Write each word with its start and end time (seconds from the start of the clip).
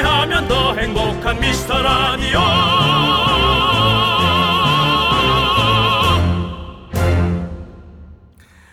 함께하면 0.00 0.48
더 0.48 0.74
행복한 0.74 1.40
미스터 1.40 1.80
라디오 1.82 2.40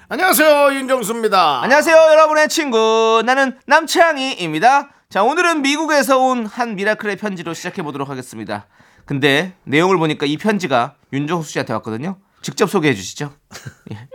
안녕하세요 0.10 0.74
윤정수입니다. 0.74 1.62
안녕하세요, 1.64 1.96
여러분의 1.96 2.48
친구. 2.48 3.22
나는 3.26 3.60
남창희입니다. 3.66 4.90
자, 5.10 5.24
오늘은 5.24 5.62
미국에서 5.62 6.18
온 6.20 6.46
한 6.46 6.76
미라클의 6.76 7.18
편지로 7.18 7.54
시작해 7.54 7.82
보도록 7.84 8.10
하겠습니다. 8.10 8.68
근데 9.06 9.54
내용을 9.66 9.98
보니까 9.98 10.26
이 10.26 10.38
편지가 10.38 10.96
윤정수 11.12 11.52
씨한테 11.52 11.74
왔거든요. 11.74 12.18
직접 12.42 12.70
소개해 12.70 12.94
주시죠. 12.94 13.34
예. 13.92 14.08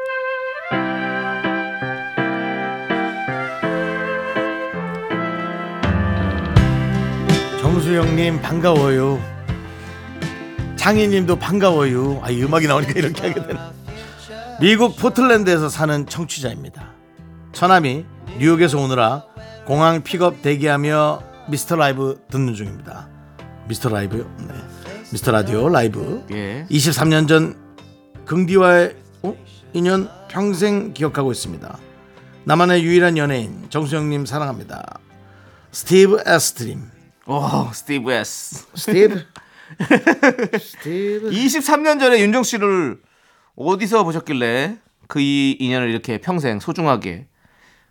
정수 7.83 8.08
형님 8.08 8.41
반가워요. 8.41 9.21
창희님도 10.77 11.35
반가워요. 11.35 12.21
아, 12.23 12.31
이 12.31 12.41
음악이 12.41 12.69
나오니까 12.69 12.93
이렇게 12.95 13.27
하게 13.27 13.45
되나. 13.45 13.73
미국 14.61 14.97
포틀랜드에서 14.97 15.69
사는 15.69 16.06
청취자입니다. 16.06 16.93
처남이 17.51 18.05
뉴욕에서 18.39 18.79
오느라 18.79 19.25
공항 19.67 20.05
픽업 20.05 20.43
대기하며 20.43 21.23
미스터 21.48 21.75
라이브 21.75 22.21
듣는 22.31 22.55
중입니다. 22.55 23.09
미스터 23.67 23.89
라이브요? 23.89 24.31
네. 24.39 24.55
미스터 25.11 25.33
라디오 25.33 25.69
라이브. 25.69 26.25
예. 26.31 26.65
23년 26.71 27.27
전 27.27 27.56
긍디와의 28.27 28.95
어? 29.23 29.34
인연 29.73 30.09
평생 30.28 30.95
기억하고 30.95 31.33
있습니다. 31.33 31.78
나만의 32.45 32.84
유일한 32.84 33.19
연예인 33.19 33.67
정수 33.70 33.94
형님 33.94 34.25
사랑합니다. 34.25 35.01
스티브 35.73 36.23
에스트림. 36.25 37.02
오, 37.27 37.70
스티브 37.73 38.11
S. 38.12 38.67
스티브. 38.75 39.25
스티브. 40.61 41.31
23년 41.31 42.01
전에 42.01 42.20
윤정수 42.20 42.42
씨를 42.42 43.01
어디서 43.56 44.05
보셨길래 44.05 44.77
그 45.09 45.20
이 45.20 45.56
인연을 45.61 45.91
이렇게 45.91 46.19
평생 46.19 46.59
소중하게 46.59 47.27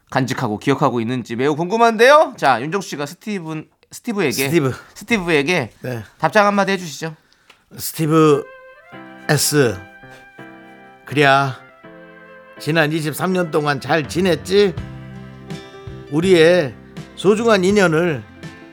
간직하고 0.10 0.58
기억하고 0.58 1.00
있는지 1.00 1.36
매우 1.36 1.56
궁금한데요. 1.56 2.34
자, 2.38 2.62
윤정수 2.62 2.82
씨가 2.82 3.06
스티븐 3.06 3.70
스티브에게 3.92 4.32
스티브. 4.32 4.74
스티브에게 4.96 5.72
네. 5.82 6.04
답장 6.18 6.46
한마디 6.48 6.72
해주시죠. 6.74 7.16
스티브 7.78 8.44
S. 9.30 9.78
그래야 11.06 11.58
지난 12.60 12.90
23년 12.90 13.52
동안 13.52 13.80
잘 13.80 14.08
지냈지? 14.08 14.74
우리의 16.12 16.74
소중한 17.16 17.64
인연을 17.64 18.24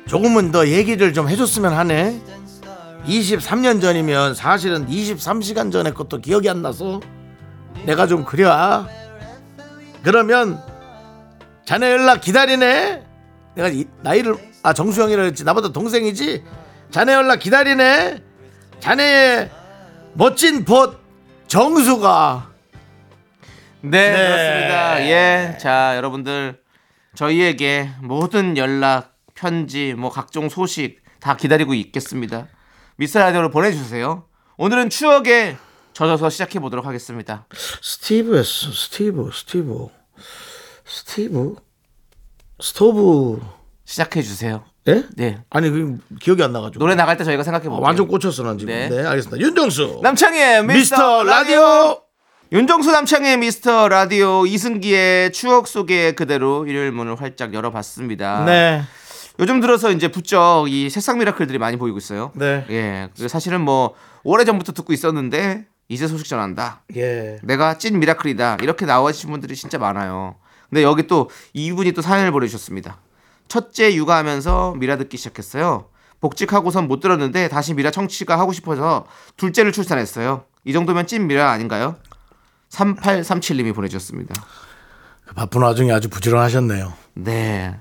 조금은 0.09 0.51
더 0.53 0.67
얘기를 0.67 1.13
좀 1.13 1.29
해줬으면 1.29 1.73
하네. 1.73 2.21
23년 3.07 3.81
전이면 3.81 4.35
사실은 4.35 4.87
23시간 4.89 5.71
전에 5.71 5.93
것도 5.93 6.21
기억이 6.21 6.49
안 6.49 6.63
나서 6.63 7.01
내가 7.85 8.07
좀 8.07 8.25
그래. 8.25 8.45
그러면 10.03 10.61
자네 11.65 11.91
연락 11.93 12.21
기다리네. 12.23 13.05
내가 13.55 13.69
이- 13.69 13.87
나이를 14.03 14.35
아 14.63 14.73
정수영이라 14.73 15.25
했지 15.25 15.45
나보다 15.45 15.69
동생이지. 15.73 16.43
자네 16.91 17.13
연락 17.13 17.39
기다리네. 17.41 18.23
자네의 18.81 19.51
멋진 20.15 20.65
벗 20.65 20.99
정수가 21.49 22.49
네, 23.83 23.91
네. 23.91 24.17
그렇습니다. 24.17 25.01
예. 25.03 25.59
자, 25.61 25.97
여러분들 25.97 26.59
저희에게 27.15 27.91
모든 28.03 28.57
연락, 28.57 29.13
편지, 29.39 29.95
뭐 29.95 30.11
각종 30.11 30.49
소식 30.49 31.01
다 31.21 31.37
기다리고 31.37 31.73
있겠습니다. 31.75 32.49
미스터 32.97 33.21
라디오로 33.21 33.51
보내주세요. 33.53 34.25
오늘은 34.57 34.91
추억에 34.91 35.57
젖어서 35.93 36.29
시작해 36.29 36.59
보도록 36.59 36.87
하겠습니다. 36.87 37.47
스티브였어 37.55 38.73
스티브 38.73 39.31
스티브 39.33 39.87
스티브 40.85 41.55
스토브 42.61 43.41
시작해 43.85 44.23
주세요. 44.23 44.65
예? 44.89 45.05
네. 45.17 45.39
아니 45.51 45.71
그 45.71 45.99
기억이 46.21 46.43
안 46.43 46.53
나가지고 46.53 46.81
노래 46.81 46.97
나갈 46.97 47.17
때 47.17 47.23
저희가 47.23 47.45
생각해 47.45 47.67
아, 47.67 47.71
볼게요. 47.71 47.85
완전 47.85 48.09
꽂혔어 48.09 48.43
난 48.43 48.59
지금 48.59 48.75
네. 48.75 48.89
네, 48.89 49.07
알겠습니다 49.07 49.39
윤정수 49.39 50.01
남창희의 50.03 50.65
미스터 50.65 51.23
라디오 51.23 52.01
윤정수 52.51 52.91
남창의 52.91 53.37
미스터 53.37 53.89
라디오 53.89 54.47
이승기의 54.47 55.33
추억 55.33 55.69
속의 55.69 56.17
그대로 56.17 56.67
일요일 56.67 56.91
문을 56.91 57.21
활짝 57.21 57.55
열어봤습니다. 57.55 58.45
네 58.47 58.83
요즘 59.39 59.61
들어서 59.61 59.93
이제 59.93 60.09
부쩍 60.09 60.67
이 60.69 60.91
새싹 60.91 61.19
미라클들이 61.19 61.59
많이 61.59 61.77
보이고 61.77 61.97
있어요. 61.99 62.33
네. 62.35 62.67
예. 62.71 63.09
그리고 63.15 63.29
사실은 63.29 63.61
뭐 63.61 63.95
오래 64.25 64.45
전부터 64.45 64.73
듣고 64.73 64.93
있었는데 64.93 65.67
이제 65.89 66.07
소식 66.07 66.27
전한다. 66.27 66.83
예. 66.97 67.39
내가 67.43 67.79
찐 67.79 67.99
미라클이다. 67.99 68.59
이렇게 68.63 68.85
나와주신 68.85 69.31
분들이 69.31 69.55
진짜 69.55 69.79
많아요. 69.79 70.37
근데 70.69 70.83
여기 70.83 71.07
또 71.07 71.31
이분이 71.55 71.93
또 71.93 72.03
사연을 72.03 72.33
보내주셨습니다. 72.33 72.99
첫째 73.47 73.95
육아하면서 73.95 74.75
미라 74.79 74.97
듣기 74.99 75.17
시작했어요. 75.17 75.89
복직하고선 76.21 76.89
못 76.89 77.01
들었는데 77.01 77.49
다시 77.49 77.75
미라 77.75 77.91
청취가 77.91 78.39
하고 78.39 78.53
싶어서 78.53 79.07
둘째를 79.37 79.73
출산했어요. 79.73 80.45
이 80.65 80.73
정도면 80.73 81.07
찐 81.07 81.27
미라 81.27 81.51
아닌가요? 81.51 81.97
3837님이 82.71 83.75
보내주셨습니다. 83.75 84.35
그 85.25 85.35
바쁜 85.35 85.63
와중에 85.63 85.93
아주 85.93 86.09
부지런하셨네요 86.09 86.93
네. 87.15 87.79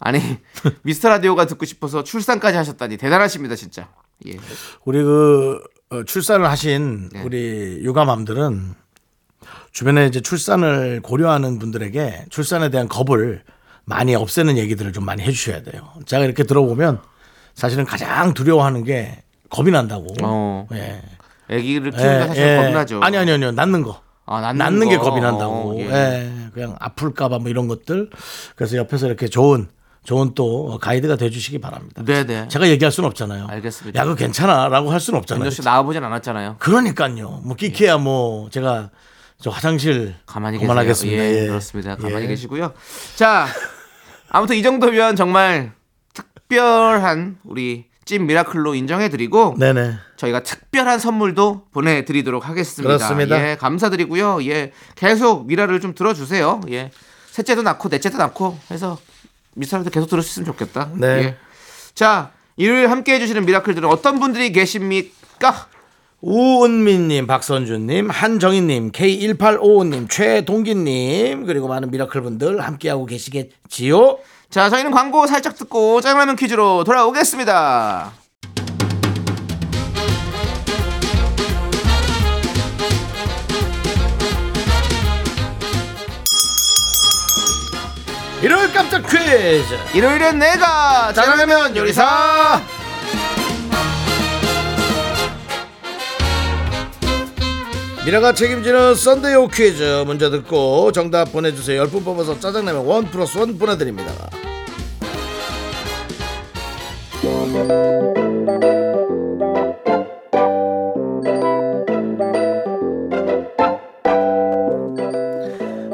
아니 0.00 0.20
미스터 0.82 1.08
라디오가 1.08 1.46
듣고 1.46 1.64
싶어서 1.64 2.04
출산까지 2.04 2.56
하셨다니 2.56 2.96
대단하십니다 2.96 3.56
진짜. 3.56 3.88
예. 4.26 4.36
우리 4.84 5.02
그 5.02 5.60
어, 5.90 6.02
출산을 6.04 6.48
하신 6.48 7.08
네. 7.12 7.22
우리 7.22 7.80
육아맘들은 7.82 8.74
주변에 9.72 10.06
이제 10.06 10.20
출산을 10.20 11.00
고려하는 11.02 11.58
분들에게 11.58 12.26
출산에 12.30 12.68
대한 12.70 12.88
겁을 12.88 13.42
많이 13.84 14.14
없애는 14.14 14.58
얘기들을 14.58 14.92
좀 14.92 15.04
많이 15.04 15.22
해주셔야 15.22 15.62
돼요. 15.62 15.88
제가 16.04 16.24
이렇게 16.24 16.42
들어보면 16.44 17.00
사실은 17.54 17.84
가장 17.84 18.34
두려워하는 18.34 18.84
게 18.84 19.22
겁이 19.50 19.70
난다고. 19.70 20.06
어. 20.22 20.66
예. 20.72 21.02
아기를 21.50 21.92
키우기가 21.92 22.26
사실 22.28 22.56
겁나죠. 22.56 23.00
아니 23.02 23.16
아니 23.16 23.32
아니요 23.32 23.52
낳는 23.52 23.82
거. 23.82 24.02
아, 24.26 24.42
낳는, 24.42 24.58
낳는 24.58 24.88
게 24.90 24.98
거. 24.98 25.04
겁이 25.04 25.20
난다고. 25.22 25.70
어, 25.70 25.78
예. 25.78 25.84
예. 25.86 26.32
그냥 26.52 26.76
아플까봐 26.78 27.38
뭐 27.38 27.48
이런 27.48 27.66
것들. 27.68 28.10
그래서 28.56 28.76
옆에서 28.76 29.06
이렇게 29.06 29.26
좋은 29.28 29.68
좋은 30.08 30.32
또 30.34 30.78
가이드가 30.80 31.16
돼주시기 31.16 31.58
바랍니다. 31.58 32.02
네네. 32.02 32.48
제가 32.48 32.66
얘기할 32.70 32.90
수는 32.90 33.10
없잖아요. 33.10 33.46
알겠습니다. 33.50 34.00
야, 34.00 34.04
그거 34.04 34.16
괜찮아라고 34.16 34.90
할 34.90 35.00
수는 35.00 35.18
없잖아요. 35.18 35.44
윤정 35.44 35.54
씨 35.54 35.62
나와보진 35.62 36.02
않았잖아요. 36.02 36.56
그러니까요. 36.60 37.42
뭐 37.44 37.54
끼케야 37.54 37.98
뭐 37.98 38.48
제가 38.48 38.88
저 39.38 39.50
화장실 39.50 40.14
가만히 40.24 40.60
그만하겠습니다. 40.60 41.22
예, 41.22 41.42
예. 41.42 41.46
그렇습니다. 41.48 41.96
가만히 41.96 42.24
예. 42.24 42.28
계시고요. 42.28 42.72
자, 43.16 43.48
아무튼 44.30 44.56
이 44.56 44.62
정도면 44.62 45.14
정말 45.14 45.72
특별한 46.14 47.40
우리 47.44 47.84
찐 48.06 48.26
미라클로 48.26 48.74
인정해드리고 48.76 49.56
네네. 49.58 49.92
저희가 50.16 50.42
특별한 50.42 51.00
선물도 51.00 51.66
보내드리도록 51.70 52.48
하겠습니다. 52.48 52.96
그렇습니다. 52.96 53.50
예, 53.50 53.56
감사드리고요. 53.56 54.42
예, 54.46 54.72
계속 54.94 55.46
미라를 55.46 55.82
좀 55.82 55.94
들어주세요. 55.94 56.62
예, 56.70 56.92
셋째도 57.30 57.60
낳고 57.60 57.90
넷째도 57.90 58.16
낳고 58.16 58.58
해서 58.70 58.96
미스터 59.58 59.78
라디오 59.78 59.90
계속 59.90 60.08
들으셨으면 60.08 60.46
좋겠다. 60.46 60.90
네. 60.94 61.06
예. 61.06 61.36
자, 61.94 62.30
일요일 62.56 62.90
함께 62.90 63.14
해주시는 63.14 63.44
미라클들은 63.44 63.88
어떤 63.88 64.18
분들이 64.20 64.52
계십니까? 64.52 65.68
우은미님, 66.20 67.28
박선주님, 67.28 68.10
한정희님, 68.10 68.90
K1855님, 68.90 70.10
최동기님 70.10 71.46
그리고 71.46 71.68
많은 71.68 71.90
미라클 71.90 72.22
분들 72.22 72.60
함께하고 72.60 73.06
계시겠지요. 73.06 74.18
자, 74.50 74.68
저희는 74.68 74.90
광고 74.90 75.26
살짝 75.26 75.56
듣고 75.56 76.00
짜장라면 76.00 76.36
퀴즈로 76.36 76.82
돌아오겠습니다. 76.84 78.12
일요일 88.42 88.72
깜짝 88.72 89.02
퀴즈. 89.02 89.74
일요일엔 89.94 90.38
내가 90.38 91.12
잘하면 91.12 91.76
요리사. 91.76 92.60
미라가 98.04 98.32
책임지는 98.32 98.94
Sunday 98.94 99.48
퀴즈 99.52 100.04
먼저 100.06 100.30
듣고 100.30 100.92
정답 100.92 101.30
보내주세요. 101.32 101.82
10분 101.84 102.04
뽑아서 102.04 102.40
짜장라면 102.40 102.86
one 102.86 103.04
plus 103.10 103.36
one 103.36 103.58
보내드립니다. 103.58 104.12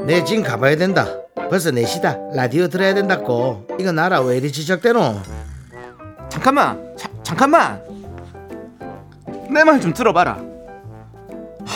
내 0.06 0.22
진 0.24 0.42
가봐야 0.42 0.76
된다. 0.76 1.23
벌써 1.54 1.70
4시다. 1.70 2.34
라디오 2.34 2.66
들어야 2.66 2.94
된다고. 2.94 3.64
이거 3.78 3.92
나라 3.92 4.20
왜 4.20 4.38
이리 4.38 4.50
지적대노? 4.50 5.20
잠깐만, 6.28 6.96
자, 6.96 7.08
잠깐만. 7.22 7.80
내 9.52 9.62
말 9.62 9.80
좀 9.80 9.94
들어봐라. 9.94 10.42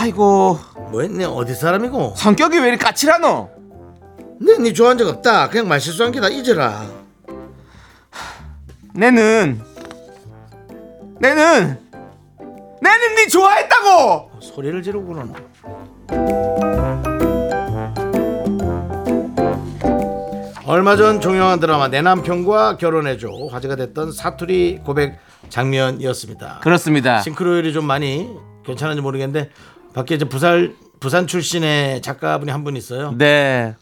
아이고, 0.01 0.59
뭐했네? 0.91 1.27
어디 1.27 1.55
사람이고? 1.55 2.15
성격이 2.17 2.59
왜 2.59 2.71
이리 2.71 2.77
까칠하노? 2.77 3.51
내니 4.41 4.75
좋아한 4.75 4.99
적 4.99 5.07
없다. 5.07 5.49
그냥 5.49 5.69
말 5.69 5.81
실수한 5.81 6.11
게 6.11 6.19
다 6.21 6.29
잊어라. 6.29 6.85
내는, 8.95 9.61
내는, 11.21 11.79
내는 12.83 13.15
네 13.15 13.29
좋아했다고. 13.29 14.31
소리를 14.41 14.83
지르고 14.83 15.07
그 15.07 16.68
얼마 20.69 20.97
전 20.97 21.21
종영한 21.21 21.61
드라마 21.61 21.89
내 21.89 22.03
남편과 22.03 22.77
결혼해줘 22.77 23.31
화제가 23.51 23.75
됐던 23.77 24.13
사투리 24.13 24.81
고백 24.85 25.19
장면이었습니다 25.49 26.59
그렇습니다. 26.63 27.23
싱크로율이 27.23 27.73
좀 27.73 27.87
많이 27.87 28.29
괜찮은지 28.67 29.01
모르겠는데 29.01 29.51
밖에 29.95 30.15
이제 30.17 30.27
부산 30.27 30.77
부산 31.01 31.27
출신의 31.27 32.03
작가분이 32.03 32.51
한 32.51 32.65
분 32.65 32.77
있어요 32.77 33.15
네, 33.17 33.77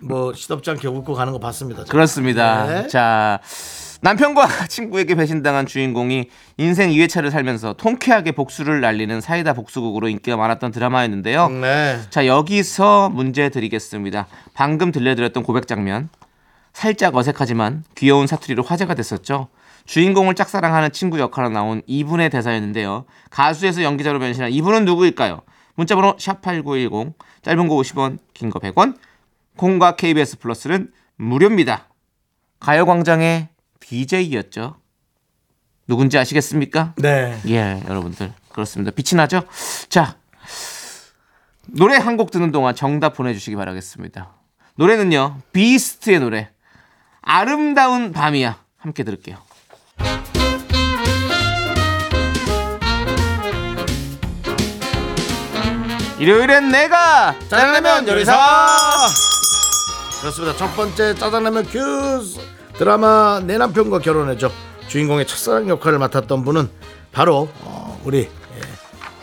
뭐 0.00 0.32
시덥지 0.32 0.70
않게 0.70 0.86
웃고 0.86 1.14
가는 1.14 1.32
거 1.32 1.40
봤습니다 1.40 1.78
저는. 1.80 1.90
그렇습니다. 1.90 2.66
네. 2.66 2.86
자, 2.86 3.40
남편과 4.02 4.46
친구에게 4.68 5.14
배신당한 5.14 5.66
주인공이 5.66 6.30
인생 6.56 6.90
2회차를 6.90 7.30
살면서 7.30 7.74
통쾌하게 7.74 8.32
복수를 8.32 8.80
날리는 8.80 9.20
사이다 9.20 9.52
복수극으로 9.52 10.08
인기가 10.08 10.36
많았던 10.36 10.70
드라마였는데요. 10.72 11.48
네 11.50 12.00
자, 12.10 12.26
여기서 12.26 13.10
문제 13.10 13.48
드리겠습니다. 13.50 14.26
방금 14.54 14.90
들려드렸던 14.92 15.42
고백 15.42 15.66
장면. 15.66 16.08
살짝 16.72 17.16
어색하지만 17.16 17.84
귀여운 17.96 18.26
사투리로 18.26 18.62
화제가 18.62 18.94
됐었죠. 18.94 19.48
주인공을 19.86 20.34
짝사랑하는 20.34 20.92
친구 20.92 21.18
역할로 21.18 21.48
나온 21.48 21.82
이분의 21.86 22.30
대사였는데요. 22.30 23.06
가수에서 23.30 23.82
연기자로 23.82 24.18
변신한 24.20 24.52
이분은 24.52 24.84
누구일까요? 24.84 25.40
문자번호 25.74 26.16
샵8910 26.16 27.14
짧은 27.42 27.68
거 27.68 27.74
50원 27.76 28.18
긴 28.34 28.50
거 28.50 28.60
100원 28.60 28.96
콩과 29.56 29.96
KBS 29.96 30.38
플러스는 30.38 30.90
무료입니다. 31.16 31.88
가요광장의 32.60 33.48
DJ였죠. 33.90 34.76
누군지 35.88 36.16
아시겠습니까? 36.16 36.94
네. 36.98 37.40
예, 37.48 37.82
여러분들 37.88 38.32
그렇습니다. 38.50 38.92
빛이 38.92 39.16
나죠? 39.16 39.42
자, 39.88 40.16
노래 41.66 41.96
한 41.96 42.16
곡 42.16 42.30
듣는 42.30 42.52
동안 42.52 42.74
정답 42.76 43.14
보내주시기 43.14 43.56
바라겠습니다. 43.56 44.32
노래는요, 44.76 45.40
비스트의 45.52 46.20
노래 46.20 46.50
아름다운 47.22 48.12
밤이야 48.12 48.62
함께 48.78 49.02
들을게요. 49.02 49.38
일요일엔 56.18 56.68
내가 56.68 57.34
짜장라면 57.48 58.06
요리사 58.08 58.36
그렇습니다 60.20 60.56
첫 60.56 60.74
번째 60.76 61.14
짜장라면 61.14 61.64
큐스 61.64 62.40
드라마 62.80 63.42
내 63.44 63.58
남편과 63.58 63.98
결혼해줘 63.98 64.50
주인공의 64.88 65.26
첫사랑 65.26 65.68
역할을 65.68 65.98
맡았던 65.98 66.42
분은 66.46 66.70
바로 67.12 67.50
어, 67.60 68.00
우리 68.04 68.20
예, 68.20 68.28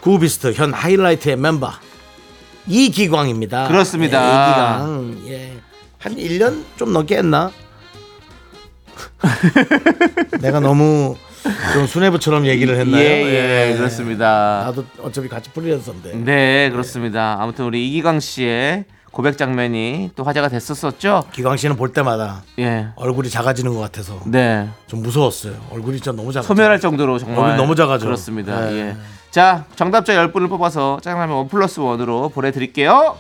구비스트 0.02 0.54
현 0.54 0.72
하이라이트의 0.72 1.38
멤버 1.38 1.72
이기광입니다 2.68 3.68
그렇습니다. 3.68 4.22
예, 4.22 4.28
이기광 4.28 5.22
예. 5.26 5.58
한 5.98 6.16
1년 6.16 6.66
좀 6.76 6.94
넘게 6.94 7.18
했나 7.18 7.52
내가 10.40 10.60
너무 10.60 11.16
좀 11.74 11.88
수뇌부처럼 11.88 12.46
얘기를 12.46 12.78
했나요 12.78 13.04
예, 13.04 13.72
예, 13.72 13.76
그렇습니다. 13.76 14.66
나도 14.66 14.86
어차피 15.02 15.28
같이 15.28 15.50
프리랜서인데 15.50 16.14
네, 16.18 16.70
그렇습니다. 16.70 17.38
아무튼 17.40 17.66
우리 17.66 17.88
이기광 17.88 18.20
씨의 18.20 18.86
고백 19.12 19.38
장면이 19.38 20.12
또 20.16 20.24
화제가 20.24 20.50
됐었었죠. 20.50 21.24
기광 21.32 21.58
씨는 21.58 21.76
볼 21.76 21.92
때마다 21.94 22.44
예, 22.60 22.88
얼굴이 22.96 23.30
작아지는 23.30 23.74
것 23.74 23.80
같아서 23.80 24.20
네. 24.26 24.68
좀 24.88 25.02
무서웠어요. 25.02 25.56
얼굴이 25.72 25.98
진짜 25.98 26.12
너무 26.12 26.32
작아. 26.32 26.46
소멸할 26.46 26.80
정도로 26.80 27.18
정말 27.18 27.40
얼굴 27.40 27.58
너무 27.58 27.76
작아져. 27.76 28.06
그렇습니다. 28.06 28.62
네. 28.62 28.74
예. 28.74 28.98
자, 29.32 29.66
정답자 29.76 30.14
10분을 30.14 30.50
뽑아서 30.50 31.00
짜장라면 31.02 31.36
원 31.36 31.48
플러스 31.48 31.80
원으로 31.80 32.30
보내 32.30 32.52
드릴게요. 32.52 33.18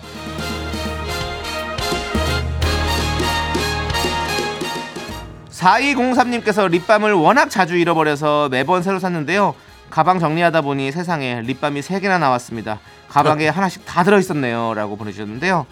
(4203님께서) 5.51 6.69
립밤을 6.69 7.13
워낙 7.13 7.49
자주 7.49 7.75
잃어버려서 7.75 8.49
매번 8.49 8.83
새로 8.83 8.99
샀는데요 8.99 9.55
가방 9.89 10.19
정리하다 10.19 10.61
보니 10.61 10.91
세상에 10.91 11.41
립밤이 11.41 11.81
3개나 11.81 12.19
나왔습니다 12.19 12.79
가방에 13.09 13.47
하나씩 13.47 13.85
다 13.85 14.03
들어있었네요 14.03 14.73
라고 14.73 14.95
보내주셨는데요 14.97 15.65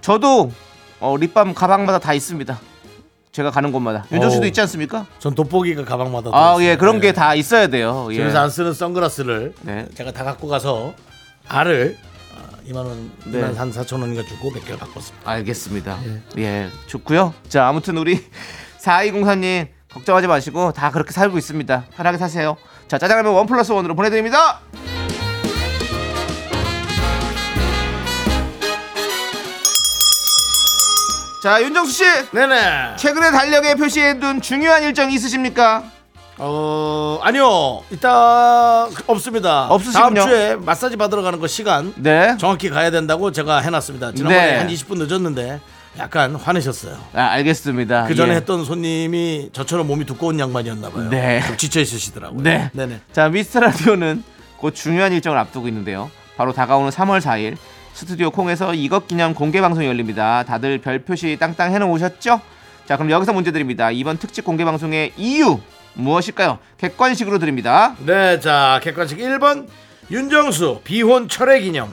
저도 0.00 0.50
어, 1.00 1.16
립밤 1.16 1.54
가방마다 1.54 1.98
다 1.98 2.12
있습니다 2.14 2.58
제가 3.32 3.50
가는 3.50 3.70
곳마다 3.70 4.04
윤정 4.10 4.30
씨도. 4.30 4.46
있지 4.46 4.60
않습니까? 4.62 5.06
전 5.20 5.32
돋보기가 5.34 5.84
가방마다. 5.84 6.30
아, 6.32 6.54
들어있어요. 6.54 6.66
예, 6.66 6.76
그런 6.76 6.96
네. 6.98 7.08
게다 7.08 7.36
있어야 7.36 7.68
돼요. 7.68 8.08
예. 8.10 8.16
집에서 8.16 8.40
안 8.40 8.50
쓰는 8.50 8.72
선글라스를 8.72 9.54
네. 9.62 9.86
제가 9.94 10.10
다 10.10 10.24
갖고 10.24 10.48
가서 10.48 10.92
알을 11.46 11.96
어, 12.34 12.48
2만 12.66 12.76
원, 12.78 13.12
네. 13.26 13.40
2만 13.42 13.54
한 13.54 13.70
4천 13.70 14.00
원인가 14.00 14.24
주고 14.24 14.50
몇 14.50 14.64
개를 14.64 14.78
바꿨습니다. 14.78 15.30
알겠습니다. 15.30 15.98
예, 16.38 16.68
좋고요. 16.88 17.32
자, 17.48 17.68
아무튼 17.68 17.96
우리 17.98 18.24
4204님 18.82 19.68
걱정하지 19.92 20.26
마시고 20.26 20.72
다 20.72 20.90
그렇게 20.90 21.12
살고 21.12 21.38
있습니다. 21.38 21.84
편하게 21.94 22.18
사세요. 22.18 22.56
자, 22.88 22.96
짜장라면 22.96 23.32
원 23.34 23.46
플러스 23.46 23.70
원으로 23.70 23.94
보내드립니다. 23.94 24.60
자, 31.42 31.62
윤정수 31.62 31.92
씨, 31.92 32.04
네네. 32.32 32.96
최근에 32.96 33.30
달력에 33.30 33.74
표시해둔 33.74 34.40
중요한 34.40 34.82
일정이 34.82 35.14
있으십니까? 35.14 35.84
어 36.40 37.18
아니요 37.22 37.82
이따 37.90 38.88
없습니다. 39.08 39.66
없으시군요. 39.70 40.14
다음 40.14 40.28
주에 40.28 40.54
마사지 40.54 40.96
받으러 40.96 41.20
가는 41.22 41.40
거 41.40 41.48
시간 41.48 41.92
네. 41.96 42.36
정확히 42.38 42.70
가야 42.70 42.92
된다고 42.92 43.32
제가 43.32 43.58
해놨습니다. 43.58 44.12
지난번에 44.12 44.46
네. 44.52 44.56
한 44.58 44.68
20분 44.68 45.04
늦었는데 45.04 45.58
약간 45.98 46.34
화내셨어요. 46.34 46.96
아, 47.14 47.22
알겠습니다. 47.32 48.06
그 48.06 48.14
전에 48.14 48.32
예. 48.32 48.36
했던 48.36 48.64
손님이 48.64 49.50
저처럼 49.52 49.86
몸이 49.86 50.04
두꺼운 50.06 50.38
양반이었나 50.38 50.90
봐요. 50.90 51.08
네. 51.10 51.42
좀 51.46 51.56
지쳐 51.56 51.80
있으시더라고요. 51.80 52.42
네. 52.42 52.70
네네. 52.72 53.00
자, 53.12 53.28
미스터 53.28 53.60
라디오는 53.60 54.22
곧 54.56 54.74
중요한 54.74 55.12
일정을 55.12 55.38
앞두고 55.38 55.68
있는데요. 55.68 56.10
바로 56.36 56.52
다가오는 56.52 56.90
3월 56.90 57.20
4일 57.20 57.56
스튜디오 57.92 58.30
콩에서 58.30 58.74
이것 58.74 59.08
기념 59.08 59.34
공개 59.34 59.60
방송이 59.60 59.86
열립니다. 59.86 60.44
다들 60.44 60.78
별 60.78 61.00
표시 61.00 61.36
땅땅 61.38 61.72
해놓 61.72 61.90
오셨죠? 61.90 62.40
자, 62.86 62.96
그럼 62.96 63.10
여기서 63.10 63.32
문제 63.32 63.50
드립니다. 63.50 63.90
이번 63.90 64.18
특집 64.18 64.44
공개 64.44 64.64
방송의 64.64 65.12
이유 65.16 65.58
무엇일까요? 65.94 66.58
객관식으로 66.78 67.38
드립니다. 67.38 67.96
네, 68.06 68.38
자 68.40 68.80
객관식 68.82 69.18
1번 69.18 69.66
윤정수 70.10 70.80
비혼 70.84 71.28
철회 71.28 71.60
기념 71.60 71.90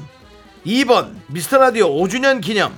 2번 0.65 1.15
미스터 1.27 1.57
라디오 1.57 1.89
5주년 1.89 2.39
기념 2.39 2.73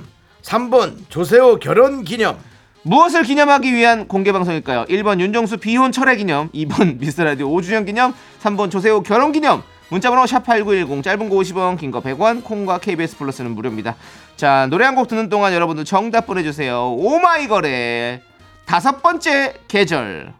3번 0.47 0.95
조세호 1.09 1.57
결혼 1.59 2.03
기념 2.05 2.37
무엇을 2.83 3.23
기념하기 3.23 3.73
위한 3.73 4.07
공개 4.07 4.31
방송일까요? 4.31 4.85
1번 4.85 5.19
윤정수 5.19 5.57
비혼 5.57 5.91
철회 5.91 6.15
기념, 6.15 6.49
2번 6.51 6.97
미스터 7.03 7.25
라디오 7.25 7.49
5주년 7.49 7.85
기념, 7.85 8.13
3번 8.41 8.71
조세호 8.71 9.03
결혼 9.03 9.33
기념. 9.33 9.61
문자번호 9.89 10.23
샵8910 10.23 11.01
짧은 11.03 11.29
거 11.29 11.35
50원 11.37 11.77
긴 11.77 11.91
거 11.91 12.01
100원 12.01 12.43
콩과 12.43 12.79
KBS 12.79 13.17
플러스는 13.17 13.51
무료입니다 13.51 13.95
자 14.35 14.67
노래 14.69 14.83
한 14.83 14.95
곡 14.95 15.07
듣는 15.07 15.29
동안 15.29 15.53
여러분들 15.53 15.85
정답 15.85 16.25
보내주세요 16.27 16.91
오마이걸의 16.91 18.19
다섯 18.65 19.01
번째 19.01 19.53
계절 19.69 20.33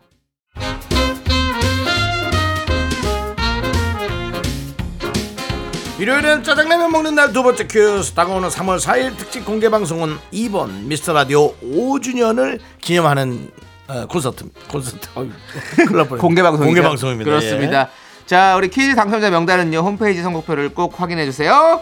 일요일엔 6.00 6.44
짜장라면 6.44 6.92
먹는 6.92 7.16
날 7.16 7.34
두 7.34 7.42
번째 7.44 7.66
퀴즈 7.68 8.13
다가오는 8.13 8.50
3월 8.50 8.80
4일 8.80 9.18
특집 9.18 9.46
공개 9.46 9.70
방송은 9.70 10.18
2번 10.32 10.84
미스터 10.84 11.13
라디오 11.13 11.56
5주년을 11.58 12.60
기념하는 12.82 13.50
어, 13.88 14.06
콘서트 14.06 14.46
콘서트 14.70 15.10
뻔했네. 15.13 15.36
공개 16.20 16.44
방송 16.44 16.66
공개 16.66 16.82
방송입니다. 16.82 17.30
그렇습니다 17.30 17.82
예. 17.82 18.25
자, 18.27 18.58
우리 18.58 18.70
퀴즈 18.70 18.94
당첨자 18.94 19.30
명단은요, 19.30 19.80
홈페이지 19.80 20.22
선곡표를 20.22 20.74
꼭 20.74 21.00
확인해 21.00 21.24
주세요. 21.24 21.82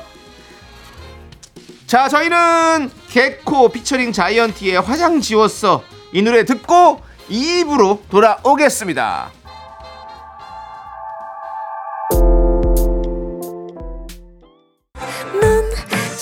자, 1.87 2.07
저희는 2.07 2.91
개코 3.09 3.69
피처링 3.69 4.11
자이언티의 4.11 4.79
화장 4.81 5.19
지웠어. 5.21 5.83
이 6.13 6.21
노래 6.21 6.45
듣고 6.45 7.01
2부로 7.31 7.99
돌아오겠습니다. 8.11 9.31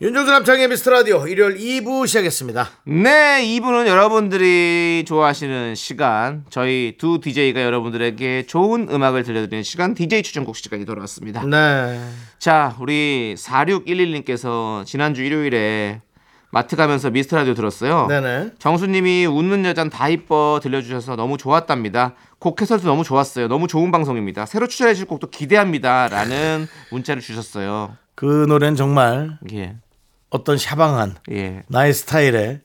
윤정수 0.00 0.28
남창의 0.32 0.66
미스터 0.68 0.90
라디오 0.90 1.24
일요일 1.28 1.56
2부 1.56 2.08
시작했습니다. 2.08 2.68
네, 2.86 3.44
2부는 3.44 3.86
여러분들이 3.86 5.04
좋아하시는 5.06 5.76
시간, 5.76 6.44
저희 6.50 6.96
두 6.98 7.20
DJ가 7.20 7.62
여러분들에게 7.62 8.46
좋은 8.46 8.88
음악을 8.90 9.22
들려드리는 9.22 9.62
시간, 9.62 9.94
DJ 9.94 10.24
추천곡 10.24 10.56
시간이 10.56 10.84
돌아왔습니다. 10.84 11.44
네. 11.44 12.00
자, 12.40 12.74
우리 12.80 13.36
4611님께서 13.38 14.84
지난주 14.84 15.22
일요일에 15.22 16.00
마트 16.50 16.74
가면서 16.74 17.10
미스터 17.10 17.36
라디오 17.36 17.54
들었어요. 17.54 18.08
네네. 18.08 18.50
정수님이 18.58 19.26
웃는 19.26 19.64
여잔 19.64 19.90
다 19.90 20.08
이뻐 20.08 20.58
들려주셔서 20.60 21.14
너무 21.14 21.38
좋았답니다. 21.38 22.14
곡 22.40 22.60
해설도 22.60 22.88
너무 22.88 23.04
좋았어요. 23.04 23.46
너무 23.46 23.68
좋은 23.68 23.92
방송입니다. 23.92 24.44
새로 24.44 24.66
추천해 24.66 24.92
주실 24.92 25.06
곡도 25.06 25.30
기대합니다. 25.30 26.08
라는 26.08 26.66
문자를 26.90 27.22
주셨어요. 27.22 27.96
그 28.14 28.46
노래는 28.48 28.76
정말 28.76 29.38
예, 29.52 29.76
어떤 30.30 30.56
샤방한 30.58 31.16
예, 31.32 31.62
나의 31.68 31.92
스타일의 31.94 32.60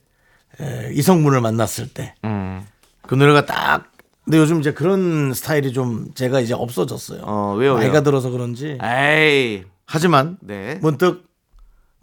에, 0.62 0.92
이성분을 0.94 1.42
만났을 1.42 1.88
때 1.94 2.14
그 2.22 2.28
음, 2.28 2.66
노래가 3.20 3.46
딱 3.46 3.92
근데 4.26 4.38
요즘 4.38 4.60
이제 4.60 4.74
그런 4.74 5.34
스타일이 5.34 5.74
좀 5.74 6.14
제가 6.14 6.40
이제 6.40 6.54
없어졌어요. 6.54 7.22
어, 7.24 7.56
왜요, 7.58 7.74
왜요? 7.74 7.82
나이가 7.84 8.02
들어서 8.02 8.30
그런지. 8.30 8.78
에이, 8.84 9.64
하지만 9.88 10.38
네. 10.42 10.78
문득 10.84 11.26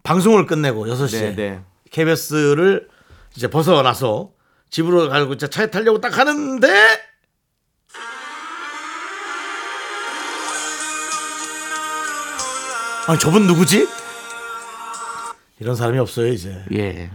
방송을 0.02 0.46
끝내고 0.46 0.86
6시에 0.86 1.20
네, 1.20 1.34
네. 1.36 1.60
KBS를 1.92 2.88
이제 3.36 3.46
벗어나서 3.48 4.30
집으로 4.70 5.08
가고 5.08 5.34
이제 5.34 5.46
차에 5.48 5.70
타려고 5.70 6.00
딱 6.00 6.18
하는데 6.18 6.68
아니 13.06 13.18
저분 13.18 13.46
누구지? 13.46 13.88
이런 15.60 15.74
사람이 15.76 15.98
없어요 15.98 16.28
이제. 16.28 16.62
예. 16.74 17.10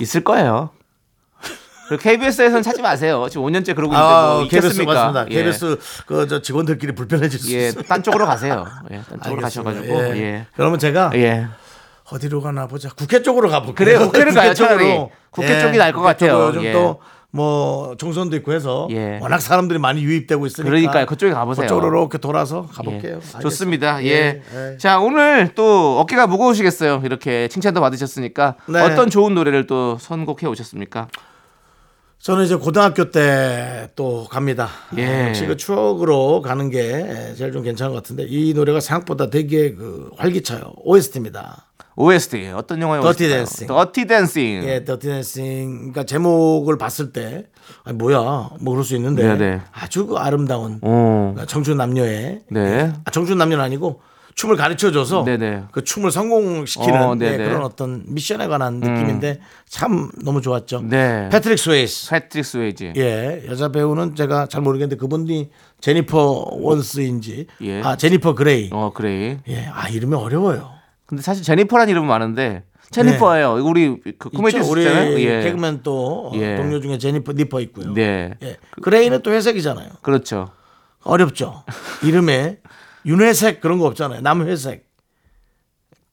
있을 0.00 0.24
거예요. 0.24 0.70
그리고 1.88 2.02
KBS에서는 2.02 2.62
찾지 2.62 2.82
마세요. 2.82 3.26
지금 3.30 3.46
5년째 3.46 3.74
그러고 3.74 3.94
있는데 3.94 3.96
아, 3.96 4.34
뭐 4.38 4.48
KBS? 4.48 4.82
맞습니다. 4.82 5.26
예. 5.30 5.34
KBS 5.34 5.78
그저 6.06 6.40
직원들끼리 6.42 6.94
불편해질 6.94 7.40
수 7.40 7.52
예, 7.54 7.68
있어요. 7.68 7.82
딴 7.84 8.02
쪽으로 8.02 8.26
가세요. 8.26 8.66
예, 8.92 9.02
딴 9.08 9.20
쪽으로. 9.22 9.42
가셔가지고 9.42 9.86
예. 9.86 10.16
예. 10.16 10.46
그러면 10.54 10.78
제가 10.78 11.10
예. 11.14 11.46
어디로 12.04 12.40
가나 12.40 12.66
보자. 12.66 12.90
국회 12.90 13.22
쪽으로 13.22 13.48
가볼게요. 13.50 13.74
그래요, 13.74 13.98
국회를 14.06 14.34
가요, 14.34 14.54
쪽으로. 14.54 14.78
차라리. 14.78 15.06
국회 15.30 15.60
쪽이 15.60 15.78
나을 15.78 15.92
것 15.92 16.00
국회 16.00 16.16
쪽으로 16.16 16.36
같아요. 16.38 16.48
요즘 16.48 16.64
예. 16.64 16.72
또 16.72 17.00
뭐 17.32 17.94
총선도 17.96 18.36
있고 18.38 18.52
해서 18.52 18.88
예. 18.90 19.18
워낙 19.22 19.38
사람들이 19.40 19.78
많이 19.78 20.02
유입되고 20.02 20.46
있으니까. 20.46 20.68
그러니까요. 20.68 21.06
그쪽에 21.06 21.32
가보세요. 21.32 21.64
그쪽으로 21.66 22.00
이렇게 22.00 22.18
돌아서 22.18 22.66
예. 22.68 22.74
가볼게요. 22.74 23.12
알겠습니다. 23.14 23.40
좋습니다. 23.40 24.04
예. 24.04 24.42
예. 24.54 24.76
자, 24.78 24.98
오늘 24.98 25.54
또 25.54 26.00
어깨가 26.00 26.26
무거우시겠어요. 26.26 27.02
이렇게 27.04 27.48
칭찬도 27.48 27.80
받으셨으니까 27.80 28.56
네. 28.68 28.80
어떤 28.80 29.10
좋은 29.10 29.34
노래를 29.34 29.66
또 29.66 29.96
선곡해 29.98 30.46
오셨습니까? 30.46 31.08
저는 32.18 32.44
이제 32.44 32.54
고등학교 32.56 33.10
때 33.10 33.88
또 33.96 34.26
갑니다. 34.30 34.68
예. 34.98 35.28
역시 35.28 35.46
그 35.46 35.56
추억으로 35.56 36.42
가는 36.42 36.68
게 36.70 37.34
제일 37.36 37.52
좀 37.52 37.62
괜찮은 37.62 37.92
것 37.92 38.02
같은데 38.02 38.24
이 38.28 38.52
노래가 38.54 38.78
생각보다 38.80 39.30
되게 39.30 39.74
그 39.74 40.10
활기차요. 40.16 40.72
OST입니다. 40.84 41.69
OST 42.00 42.52
어떤 42.54 42.80
영화의 42.80 43.02
Dirty? 43.02 43.28
Dancing. 43.28 43.66
Dirty 43.66 44.06
Dancing. 44.06 44.62
예, 44.64 44.84
Dirty 44.84 45.06
Dancing. 45.08 45.76
그러니까 45.78 46.04
제목을 46.04 46.78
봤을 46.78 47.12
때 47.12 47.44
아니 47.84 47.96
뭐야 47.96 48.18
뭐 48.60 48.72
그럴 48.72 48.84
수 48.84 48.96
있는데 48.96 49.22
네네. 49.22 49.60
아주 49.72 50.06
그 50.06 50.16
아름다운 50.16 50.80
오. 50.82 51.34
청춘 51.46 51.76
남녀의 51.76 52.40
네. 52.50 52.92
아, 53.04 53.10
청춘 53.10 53.38
남녀는 53.38 53.62
아니고 53.64 54.00
춤을 54.34 54.56
가르쳐 54.56 54.90
줘서 54.90 55.24
네네. 55.24 55.64
그 55.72 55.84
춤을 55.84 56.10
성공시키는 56.10 57.02
어, 57.02 57.14
네, 57.14 57.32
네네. 57.32 57.44
음. 57.44 57.48
그런 57.50 57.64
어떤 57.64 58.04
미션에 58.06 58.46
관한 58.46 58.80
느낌인데 58.80 59.40
참 59.68 60.10
너무 60.24 60.40
좋았죠. 60.40 60.82
네. 60.88 61.28
패트릭 61.30 61.58
스웨이스. 61.58 62.10
패트릭 62.10 62.44
스웨이지. 62.46 62.92
예, 62.96 63.42
여자 63.48 63.68
배우는 63.70 64.14
제가 64.14 64.46
잘 64.46 64.62
모르겠는데 64.62 64.96
그분이 64.98 65.50
제니퍼 65.80 66.48
원스인지 66.52 67.46
예. 67.62 67.82
아 67.82 67.96
제니퍼 67.96 68.34
그레이. 68.34 68.70
어, 68.72 68.92
그래. 68.94 69.40
예, 69.48 69.66
아 69.72 69.88
이름이 69.88 70.14
어려워요. 70.14 70.79
근데 71.10 71.22
사실 71.22 71.42
제니퍼라는 71.42 71.90
이름은 71.90 72.08
많은데 72.08 72.62
제니퍼예요. 72.92 73.54
우리 73.64 73.96
그 74.16 74.30
코미디 74.30 74.60
네. 74.60 74.68
우리. 74.68 75.24
예. 75.24 75.42
개그맨 75.42 75.80
또 75.82 76.30
예. 76.36 76.54
동료 76.56 76.80
중에 76.80 76.98
제니퍼 76.98 77.32
니퍼 77.32 77.60
있고요. 77.62 77.92
네. 77.94 78.34
예. 78.42 78.56
그레이는 78.80 79.22
또 79.22 79.32
회색이잖아요. 79.32 79.88
그렇죠. 80.02 80.50
어렵죠. 81.02 81.64
이름에 82.04 82.58
윤회색 83.06 83.60
그런 83.60 83.78
거 83.80 83.86
없잖아요. 83.86 84.20
남회색. 84.20 84.88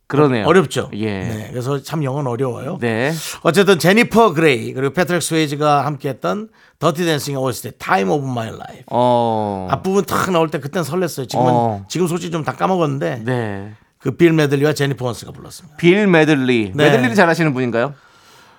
그러네요. 0.08 0.48
어렵죠. 0.48 0.90
예. 0.96 1.06
네, 1.20 1.48
그래서 1.52 1.82
참 1.84 2.04
영어는 2.04 2.32
어려워요. 2.32 2.78
네. 2.80 3.12
어쨌든 3.44 3.78
제니퍼 3.78 4.34
그레이 4.34 4.72
그리고 4.74 4.94
패트릭 4.94 5.22
스웨이즈가 5.22 5.86
함께했던 5.86 6.50
Dirty 6.80 7.04
Dancing의 7.06 7.40
OST 7.42 7.72
Time 7.78 8.10
of 8.12 8.26
My 8.26 8.48
Life. 8.48 8.84
어. 8.90 9.68
앞부분 9.70 10.06
탁 10.06 10.32
나올 10.32 10.50
때 10.50 10.60
그땐 10.60 10.82
설렜어요. 10.84 11.28
지금은 11.30 11.52
어. 11.52 11.86
지금 11.88 12.08
솔직히 12.08 12.32
좀 12.32 12.44
다 12.46 12.54
까먹었는데 12.54 13.24
네. 13.26 13.74
그 14.00 14.16
빌 14.16 14.34
메들리와 14.34 14.74
제니퍼 14.74 15.06
원스가 15.06 15.32
불렀습니다. 15.32 15.78
빌 15.78 16.08
메들리. 16.08 16.72
네. 16.76 16.84
메들리를 16.86 17.16
잘하시는 17.16 17.54
분인가요? 17.54 17.94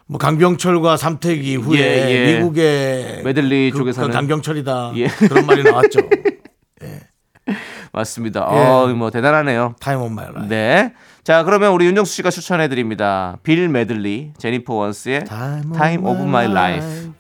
뭐 0.07 0.19
강병철과 0.19 0.97
삼태기 0.97 1.53
이후에 1.53 1.79
예, 1.81 2.11
예. 2.11 2.37
미국의 2.39 3.23
메들리 3.25 3.71
그, 3.73 3.79
쪽에서는 3.79 4.09
그 4.09 4.15
강병철이다 4.15 4.93
예. 4.97 5.07
그런 5.07 5.45
말이 5.47 5.63
나왔죠. 5.63 6.01
맞습니다. 7.93 8.45
어, 8.47 8.87
뭐 8.89 9.11
대단하네요. 9.11 9.75
Time 9.81 10.03
of 10.03 10.13
My 10.13 10.27
Life. 10.29 10.49
네. 10.49 10.95
자, 11.25 11.43
그러면 11.45 11.73
우리 11.73 11.87
윤정수 11.87 12.15
씨가 12.15 12.31
추천해 12.31 12.69
드립니다. 12.69 13.37
빌 13.43 13.69
메들리, 13.69 14.33
제니퍼 14.39 14.75
원스의 14.75 15.25
Time 15.25 16.05
of 16.07 16.23
My 16.23 16.47
Life. 16.51 17.11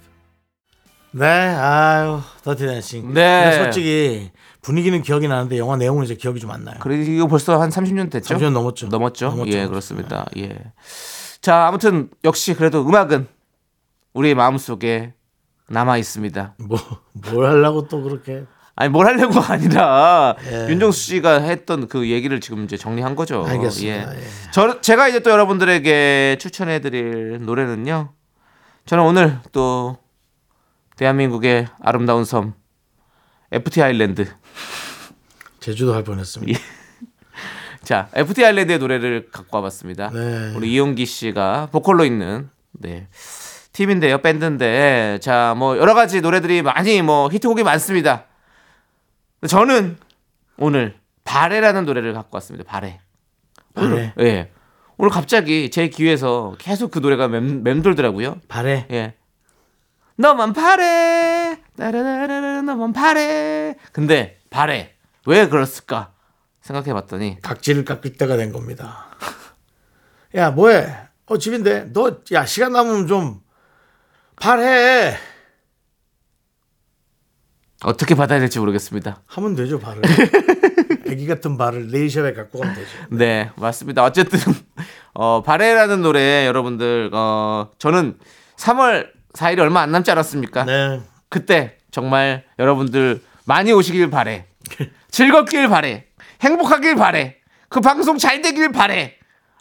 네, 1.12 1.24
아유, 1.26 2.20
Dirty 2.44 2.66
Dancing. 2.66 3.12
네. 3.14 3.52
솔직히 3.62 4.30
분위기는 4.68 5.00
기억이 5.00 5.28
나는데 5.28 5.56
영화 5.56 5.76
내용은 5.78 6.04
이제 6.04 6.14
기억이 6.14 6.40
좀 6.40 6.50
안 6.50 6.62
나요. 6.62 6.76
그래 6.80 6.96
이거 7.02 7.26
벌써 7.26 7.58
한 7.58 7.70
30년 7.70 8.10
됐죠? 8.10 8.34
30년 8.34 8.52
넘었죠. 8.52 8.88
넘었죠? 8.88 9.30
넘었죠. 9.30 9.50
예, 9.50 9.66
그렇습니다. 9.66 10.26
예. 10.36 10.58
자, 11.40 11.66
아무튼 11.68 12.10
역시 12.22 12.52
그래도 12.52 12.86
음악은 12.86 13.26
우리의 14.12 14.34
마음속에 14.34 15.14
남아 15.70 15.96
있습니다. 15.96 16.54
뭐, 16.58 16.78
뭘 17.32 17.46
하려고 17.46 17.88
또 17.88 18.02
그렇게. 18.02 18.44
아니 18.76 18.90
뭘 18.90 19.06
하려고가 19.06 19.54
아니라 19.54 20.36
예. 20.52 20.68
윤정수 20.68 21.00
씨가 21.00 21.40
했던 21.40 21.88
그 21.88 22.10
얘기를 22.10 22.38
지금 22.38 22.64
이제 22.64 22.76
정리한 22.76 23.16
거죠. 23.16 23.46
알겠습니다. 23.46 24.14
예. 24.16 24.20
저 24.52 24.82
제가 24.82 25.08
이제 25.08 25.20
또 25.20 25.30
여러분들에게 25.30 26.36
추천해 26.38 26.80
드릴 26.80 27.38
노래는요. 27.40 28.12
저는 28.84 29.02
오늘 29.04 29.38
또 29.52 29.96
대한민국의 30.96 31.68
아름다운 31.80 32.26
섬 32.26 32.52
FT 33.50 33.82
아일랜드. 33.82 34.26
제주도 35.60 35.94
할 35.94 36.04
뻔했습니다. 36.04 36.58
자, 37.82 38.08
FT 38.14 38.44
아일랜드의 38.44 38.78
노래를 38.78 39.30
갖고 39.30 39.56
와봤습니다. 39.58 40.10
네. 40.10 40.54
우리 40.56 40.72
이용기 40.72 41.06
씨가 41.06 41.68
보컬로 41.72 42.04
있는 42.04 42.50
네. 42.72 43.08
팀인데요, 43.72 44.18
밴드인데 44.18 45.18
자, 45.22 45.54
뭐 45.56 45.78
여러 45.78 45.94
가지 45.94 46.20
노래들이 46.20 46.62
많이 46.62 47.00
뭐 47.02 47.28
히트곡이 47.30 47.62
많습니다. 47.62 48.24
저는 49.46 49.96
오늘 50.56 50.96
바레라는 51.24 51.84
노래를 51.84 52.12
갖고 52.12 52.36
왔습니다. 52.36 52.68
바레. 52.68 53.00
바래. 53.74 54.12
예. 54.20 54.50
오늘 54.96 55.10
갑자기 55.10 55.70
제 55.70 55.88
귀에서 55.88 56.56
계속 56.58 56.90
그 56.90 56.98
노래가 56.98 57.28
맴, 57.28 57.62
맴돌더라고요. 57.62 58.40
바래. 58.48 58.86
예. 58.90 59.14
너만 60.16 60.52
바래. 60.52 61.58
따라라라라 61.76 62.62
너만 62.62 62.92
바래. 62.92 63.76
근데 63.92 64.37
바래. 64.50 64.94
왜 65.26 65.48
그랬을까? 65.48 66.12
생각해 66.60 66.92
봤더니 66.92 67.38
각질을 67.42 67.84
깎을 67.84 68.14
때가 68.14 68.36
된 68.36 68.52
겁니다. 68.52 69.06
야, 70.34 70.50
뭐해? 70.50 70.94
어, 71.26 71.38
집인데. 71.38 71.92
너, 71.92 72.18
야, 72.32 72.44
시간 72.44 72.72
남으면 72.72 73.06
좀 73.06 73.40
발해. 74.36 75.16
어떻게 77.84 78.14
받아야 78.14 78.40
될지 78.40 78.58
모르겠습니다. 78.58 79.22
하면 79.26 79.54
되죠, 79.54 79.78
발을. 79.78 80.02
애기 81.06 81.26
같은 81.26 81.56
발을 81.56 81.88
네일샵에 81.90 82.32
갖고 82.34 82.58
가면 82.58 82.74
되죠. 82.74 82.88
네, 83.10 83.50
맞습니다. 83.56 84.04
어쨌든 84.04 84.38
어, 85.14 85.42
바레라는 85.42 86.02
노래 86.02 86.46
여러분들 86.46 87.10
어, 87.14 87.70
저는 87.78 88.18
3월 88.56 89.08
4일이 89.32 89.60
얼마 89.60 89.80
안 89.80 89.92
남지 89.92 90.10
않았습니까? 90.10 90.64
네. 90.64 91.00
그때 91.28 91.78
정말 91.90 92.44
여러분들 92.58 93.22
많이 93.48 93.72
오시길 93.72 94.10
바래. 94.10 94.44
즐겁길 95.10 95.68
바래. 95.68 96.04
행복하길 96.42 96.96
바래. 96.96 97.36
그 97.70 97.80
방송 97.80 98.18
잘 98.18 98.42
되길 98.42 98.72
바래. 98.72 99.14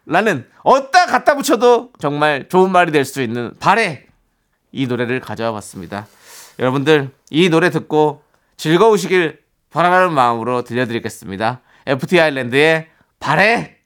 라는 0.06 0.46
어디다 0.64 1.06
갖다 1.06 1.36
붙여도 1.36 1.92
정말 1.98 2.48
좋은 2.50 2.70
말이 2.72 2.92
될 2.92 3.06
수 3.06 3.22
있는 3.22 3.54
바래. 3.62 4.06
이 4.74 4.88
노래를 4.88 5.22
가져와 5.22 5.54
봤습니다. 5.54 6.06
여러분들 6.60 7.12
이 7.30 7.48
노래 7.50 7.70
듣고 7.70 8.22
즐거우시길 8.58 9.40
바라는 9.72 10.14
마음으로 10.14 10.64
들려드리겠습니다. 10.64 11.62
FT 11.86 12.20
아일랜드의 12.20 12.88
바래. 13.20 13.78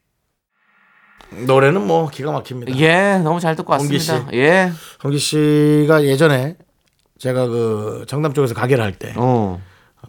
노래는 1.45 1.85
뭐 1.85 2.09
기가 2.09 2.31
막힙니다. 2.31 2.75
예, 2.79 3.19
너무 3.23 3.39
잘 3.39 3.55
듣고 3.55 3.73
홍기 3.75 3.95
왔습니다. 3.97 4.31
씨. 4.31 4.37
예. 4.37 4.71
홍기 5.03 5.17
씨가 5.19 6.03
예전에 6.05 6.57
제가 7.19 7.45
그 7.47 8.05
정남 8.07 8.33
쪽에서 8.33 8.53
가게를 8.55 8.83
할 8.83 8.93
때 8.93 9.13
어. 9.15 9.61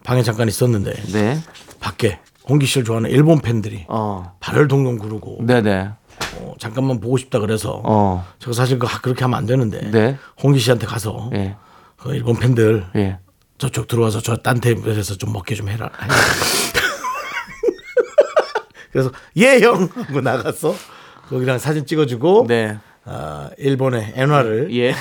방에 0.04 0.22
잠깐 0.22 0.48
있었는데 0.48 0.92
네. 1.12 1.40
밖에 1.80 2.18
홍기 2.48 2.66
씨를 2.66 2.84
좋아하는 2.84 3.10
일본 3.10 3.40
팬들이 3.40 3.84
어. 3.88 4.36
발을 4.40 4.68
동동 4.68 4.98
구르고 4.98 5.38
네네. 5.46 5.90
어, 6.38 6.54
잠깐만 6.58 7.00
보고 7.00 7.16
싶다 7.16 7.38
그래서 7.38 7.80
어. 7.84 8.26
제가 8.38 8.52
사실 8.52 8.78
그- 8.78 8.86
그렇게 9.00 9.22
하면 9.24 9.36
안 9.38 9.46
되는데 9.46 9.90
네. 9.90 10.18
홍기 10.42 10.58
씨한테 10.58 10.86
가서 10.86 11.30
예. 11.34 11.56
그 11.96 12.14
일본 12.14 12.36
팬들 12.36 12.86
예. 12.96 13.18
저쪽 13.58 13.86
들어와서 13.86 14.20
저 14.20 14.36
딴 14.36 14.60
테이블에서 14.60 15.14
좀 15.16 15.32
먹게 15.32 15.54
좀 15.54 15.68
해라. 15.68 15.88
그래서 18.92 19.10
예 19.36 19.60
형 19.60 19.88
하고 19.94 20.20
나가서 20.20 20.74
거기랑 21.28 21.58
사진 21.58 21.86
찍어주고 21.86 22.46
네. 22.48 22.76
아, 23.04 23.50
일본의 23.58 24.12
엔화를 24.14 24.68
예. 24.76 24.92
어, 24.92 24.94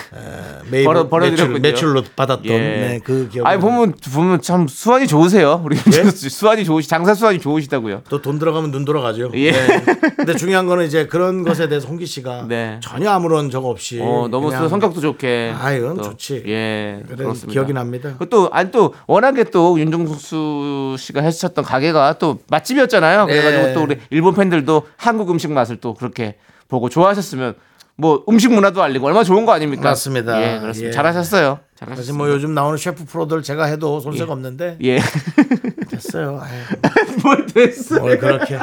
매일 0.71 0.85
벌어- 0.87 1.07
매출. 1.19 1.59
매출로 1.59 2.03
받았던 2.15 2.45
예. 2.47 2.57
네, 2.57 2.99
그 3.03 3.29
기억. 3.31 3.45
아니 3.45 3.61
보면 3.61 3.93
보면 4.11 4.41
참 4.41 4.67
수완이 4.67 5.05
좋으세요. 5.05 5.61
우리 5.63 5.77
예? 5.77 6.03
수완이 6.09 6.65
좋으시 6.65 6.89
장사 6.89 7.13
수완이 7.13 7.39
좋으시다고요. 7.39 8.01
또 8.09 8.19
돈 8.19 8.39
들어가면 8.39 8.71
눈 8.71 8.85
돌아가죠. 8.85 9.29
예. 9.35 9.51
네. 9.51 9.83
근데 10.17 10.35
중요한 10.35 10.65
거는 10.65 10.85
이제 10.87 11.05
그런 11.05 11.43
것에 11.43 11.69
대해서 11.69 11.87
홍기 11.87 12.07
씨가 12.07 12.45
네. 12.47 12.79
전혀 12.81 13.11
아무런 13.11 13.51
적 13.51 13.63
없이 13.65 13.99
어 14.01 14.27
너무 14.31 14.47
그냥 14.49 14.67
성격도 14.67 14.99
좋게. 14.99 15.53
아, 15.55 15.71
이건 15.73 15.97
또, 15.97 16.01
좋지. 16.03 16.43
예. 16.47 17.03
그래, 17.05 17.17
그렇습니다. 17.17 17.51
기억이 17.53 17.71
납니다. 17.73 18.15
또 18.31 18.49
아니 18.51 18.71
또 18.71 18.95
워낙에 19.05 19.43
또 19.45 19.79
윤종수 19.79 20.95
씨가 20.97 21.21
했었던 21.21 21.63
가게가 21.63 22.13
또 22.17 22.39
맛집이었잖아요. 22.49 23.27
그래가지고 23.27 23.63
네. 23.63 23.73
또 23.73 23.83
우리 23.83 23.97
일본 24.09 24.33
팬들도 24.33 24.87
한국 24.97 25.29
음식 25.29 25.51
맛을 25.51 25.77
또 25.77 25.93
그렇게 25.93 26.35
보고 26.67 26.89
좋아하셨으면 26.89 27.53
뭐 27.95 28.23
음식 28.29 28.51
문화도 28.51 28.81
알리고 28.81 29.07
얼마나 29.07 29.23
좋은 29.23 29.45
거 29.45 29.51
아닙니까? 29.51 29.89
맞습니다. 29.89 30.41
예, 30.41 30.59
그렇습니다. 30.59 30.87
예. 30.89 30.91
잘하셨어요. 30.91 31.59
사실 31.75 31.77
잘하셨습니다. 31.77 32.17
뭐 32.17 32.29
요즘 32.33 32.53
나오는 32.53 32.77
셰프 32.77 33.05
프로들 33.05 33.43
제가 33.43 33.65
해도 33.65 33.99
손색 33.99 34.29
없는데 34.29 34.77
예. 34.83 34.99
됐어요. 35.89 36.41
뭘 37.23 37.45
됐어? 37.45 37.99
뭘 37.99 38.17
그렇게. 38.17 38.59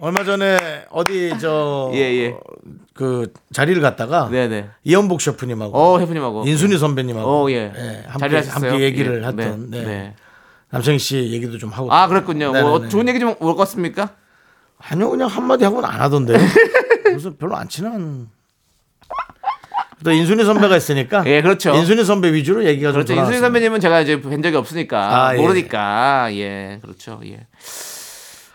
얼마 0.00 0.22
전에 0.22 0.84
어디 0.90 1.32
저 1.40 1.90
예, 1.94 1.98
예. 1.98 2.34
그 2.94 3.32
자리를 3.52 3.80
갔다가 3.82 4.28
네네. 4.28 4.68
이연복 4.84 5.20
셰프님하고 5.20 5.76
어, 5.76 5.98
해프님하고. 5.98 6.44
인순이 6.46 6.78
선배님하고 6.78 7.28
어, 7.46 7.50
예. 7.50 7.72
예, 7.76 8.02
잘 8.18 8.32
함께. 8.34 8.48
함께 8.68 8.80
얘기를 8.84 9.22
예. 9.22 9.26
했던 9.26 9.70
네. 9.70 9.80
네. 9.80 9.84
네. 9.84 10.14
남창희 10.70 10.98
씨 10.98 11.30
얘기도 11.32 11.58
좀 11.58 11.70
하고 11.70 11.92
아, 11.92 12.06
그랬군요. 12.06 12.52
뭐 12.52 12.60
네네네. 12.74 12.88
좋은 12.90 13.08
얘기 13.08 13.18
좀 13.18 13.34
먹었습니까? 13.40 14.10
아니요 14.78 15.10
그냥 15.10 15.28
한마디 15.28 15.64
하고는 15.64 15.88
안 15.88 16.00
하던데 16.00 16.38
무슨 17.12 17.36
별로 17.38 17.56
안 17.56 17.68
친한 17.68 18.28
또 20.04 20.12
인순이 20.12 20.44
선배가 20.44 20.76
있으니까 20.76 21.24
예, 21.26 21.42
그렇죠. 21.42 21.74
인순이 21.74 22.04
선배 22.04 22.32
위주로 22.32 22.64
얘기가 22.64 22.92
그렇죠. 22.92 23.08
좀 23.08 23.16
돌아왔어요. 23.16 23.40
선배님은 23.40 23.80
제가 23.80 24.00
이제 24.00 24.20
뵌 24.20 24.40
적이 24.42 24.56
없으니까 24.56 25.26
아, 25.26 25.36
예. 25.36 25.40
모르니까 25.40 26.28
예, 26.34 26.78
그렇죠. 26.80 27.20
예. 27.24 27.46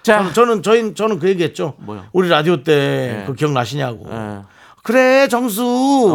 자, 0.03 0.19
저는, 0.19 0.33
저는 0.33 0.63
저희 0.63 0.93
저는 0.93 1.19
그 1.19 1.27
얘기했죠. 1.29 1.75
뭐요? 1.79 2.05
우리 2.13 2.29
라디오 2.29 2.63
때 2.63 3.21
예. 3.21 3.25
그 3.25 3.35
기억 3.35 3.51
나시냐고. 3.51 4.07
예. 4.09 4.41
그래 4.83 5.27
정수. 5.29 5.63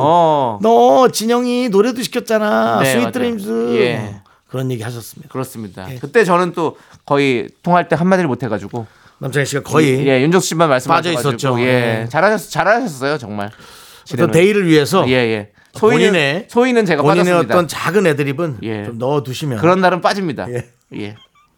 어, 0.00 0.58
너 0.62 1.08
진영이 1.08 1.68
노래도 1.70 2.02
시켰잖아. 2.02 2.80
네, 2.80 2.92
Sweet. 2.92 3.12
Dreams. 3.12 3.76
예. 3.78 4.20
그런 4.48 4.70
얘기 4.70 4.82
하셨습니다. 4.82 5.30
그렇습니다. 5.30 5.90
예. 5.92 5.98
그때 5.98 6.24
저는 6.24 6.52
또 6.52 6.78
거의 7.04 7.48
통화할 7.62 7.88
때 7.88 7.96
한마디를 7.96 8.28
못 8.28 8.42
해가지고 8.42 8.86
남창희 9.20 9.46
씨가 9.46 9.62
거의 9.62 10.07
예, 10.07 10.20
윤정수 10.22 10.48
씨만 10.48 10.68
말씀하셔가지고 10.68 11.14
빠져 11.16 11.31
있었죠. 11.31 11.61
예, 11.61 12.02
예. 12.04 12.09
잘하셨 12.09 12.50
잘하셨어요 12.50 13.18
정말. 13.18 13.46
어떤 13.48 14.04
진행을. 14.04 14.31
데이를 14.33 14.66
위해서 14.66 15.04
예, 15.09 15.12
예. 15.14 15.52
본인의- 15.74 16.48
소희는 16.48 16.87
제가 16.87 17.02
본인의 17.02 17.24
빠졌습니다. 17.24 17.54
어떤 17.54 17.68
작은 17.68 18.07
애드립은 18.07 18.59
예. 18.62 18.85
좀 18.85 18.98
넣어 18.98 19.22
두시면 19.22 19.59
그런 19.59 19.81
날은 19.81 20.00
빠집니다. 20.00 20.46
예. 20.50 20.68
예. 20.94 21.14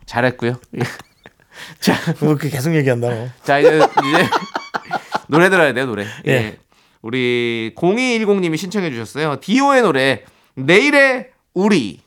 잘했고요. 0.06 0.58
예. 0.76 0.80
자, 1.80 1.94
그렇게 2.14 2.48
계속 2.48 2.74
얘기한다 2.74 3.08
고. 3.08 3.28
자 3.44 3.58
이제 3.58 3.76
이제 3.76 4.28
노래 5.28 5.48
들어야 5.50 5.72
돼요 5.72 5.86
노래. 5.86 6.04
예. 6.26 6.30
예. 6.32 6.58
우리 7.02 7.72
0210님이 7.76 8.56
신청해 8.56 8.90
주셨어요. 8.90 9.38
디오의 9.40 9.82
노래 9.82 10.24
내일의 10.54 11.28
우리. 11.54 12.00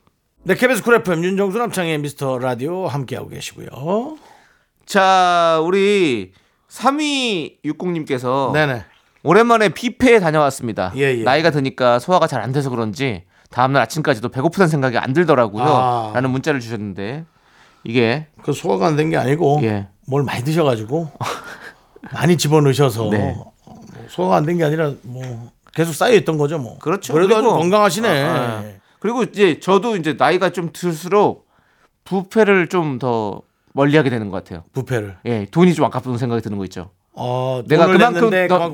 네, 0.44 0.56
KBS 0.56 0.84
Cool 0.84 0.96
FM 0.96 1.24
윤정수 1.24 1.58
남창희의 1.58 1.98
미스터 2.00 2.38
라디오 2.38 2.86
함께하고 2.88 3.30
계시고요. 3.30 3.68
자 4.86 5.60
우리 5.64 6.32
3260님께서 6.70 8.52
네네. 8.54 8.86
오랜만에 9.24 9.70
뷔페에 9.70 10.20
다녀왔습니다. 10.20 10.92
예, 10.98 11.20
예. 11.20 11.24
나이가 11.24 11.50
드니까 11.52 12.00
소화가 12.00 12.28
잘 12.28 12.42
안 12.42 12.52
돼서 12.52 12.70
그런지 12.70 13.24
다음날 13.50 13.82
아침까지도 13.84 14.30
배고프다는 14.30 14.68
생각이 14.68 14.98
안 14.98 15.14
들더라고요. 15.14 15.64
아. 15.64 16.12
라는 16.14 16.30
문자를 16.32 16.60
주셨는데 16.60 17.24
이게 17.86 18.28
그 18.44 18.52
소화가 18.54 18.88
안 18.88 18.96
된 18.98 19.10
게 19.10 19.18
아니고 19.18 19.60
예. 19.64 19.88
뭘 20.08 20.24
많이 20.24 20.44
드셔가지고 20.44 21.12
많이 22.12 22.36
집어넣으셔서 22.38 23.10
네. 23.12 23.34
뭐 23.34 23.54
소화가 24.10 24.36
안 24.38 24.46
된 24.46 24.58
게 24.58 24.66
아니라 24.66 24.92
뭐 25.04 25.52
계속 25.74 25.94
쌓여 25.94 26.14
있던 26.16 26.38
거죠 26.38 26.58
뭐. 26.60 26.78
그렇죠. 26.80 27.14
그래도 27.14 27.36
그리고- 27.36 27.58
건강하시네. 27.58 28.24
아, 28.24 28.34
아. 28.36 28.64
그리고 29.00 29.24
이제 29.24 29.60
저도 29.60 29.96
이제 29.96 30.16
나이가 30.18 30.50
좀 30.50 30.72
들수록 30.74 31.48
부페를 32.04 32.68
좀 32.68 33.00
더 33.00 33.42
멀리하게 33.74 34.10
되는 34.10 34.30
것 34.30 34.44
같아요. 34.44 34.64
부페를. 34.74 35.18
예, 35.26 35.46
돈이 35.52 35.74
좀 35.74 35.86
아깝다는 35.86 36.18
생각이 36.18 36.42
드는 36.42 36.58
거 36.58 36.64
있죠. 36.66 36.92
어, 37.16 37.62
내가 37.68 37.86
그만큼 37.88 38.30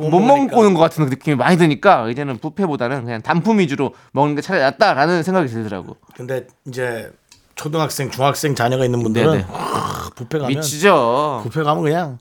못 0.10 0.20
먹으니까. 0.20 0.56
먹는 0.56 0.74
것 0.74 0.80
같은 0.80 1.06
느낌이 1.08 1.36
많이 1.36 1.58
드니까 1.58 2.08
이제는 2.10 2.38
부페보다는 2.38 3.04
그냥 3.04 3.22
단품 3.22 3.60
위주로 3.60 3.94
먹는 4.14 4.36
게 4.36 4.42
차라리 4.42 4.62
낫다라는 4.64 5.24
생각이 5.24 5.50
들더라고. 5.50 5.98
근데 6.16 6.48
이제 6.66 7.12
초등학생, 7.56 8.10
중학생 8.10 8.56
자녀가 8.56 8.86
있는 8.86 9.04
분들은 9.04 9.32
네네. 9.32 9.46
아, 9.52 10.10
부페 10.16 10.40
가면 10.40 10.56
미치죠. 10.56 11.42
부페 11.44 11.64
가면 11.64 11.84
그냥 11.84 12.18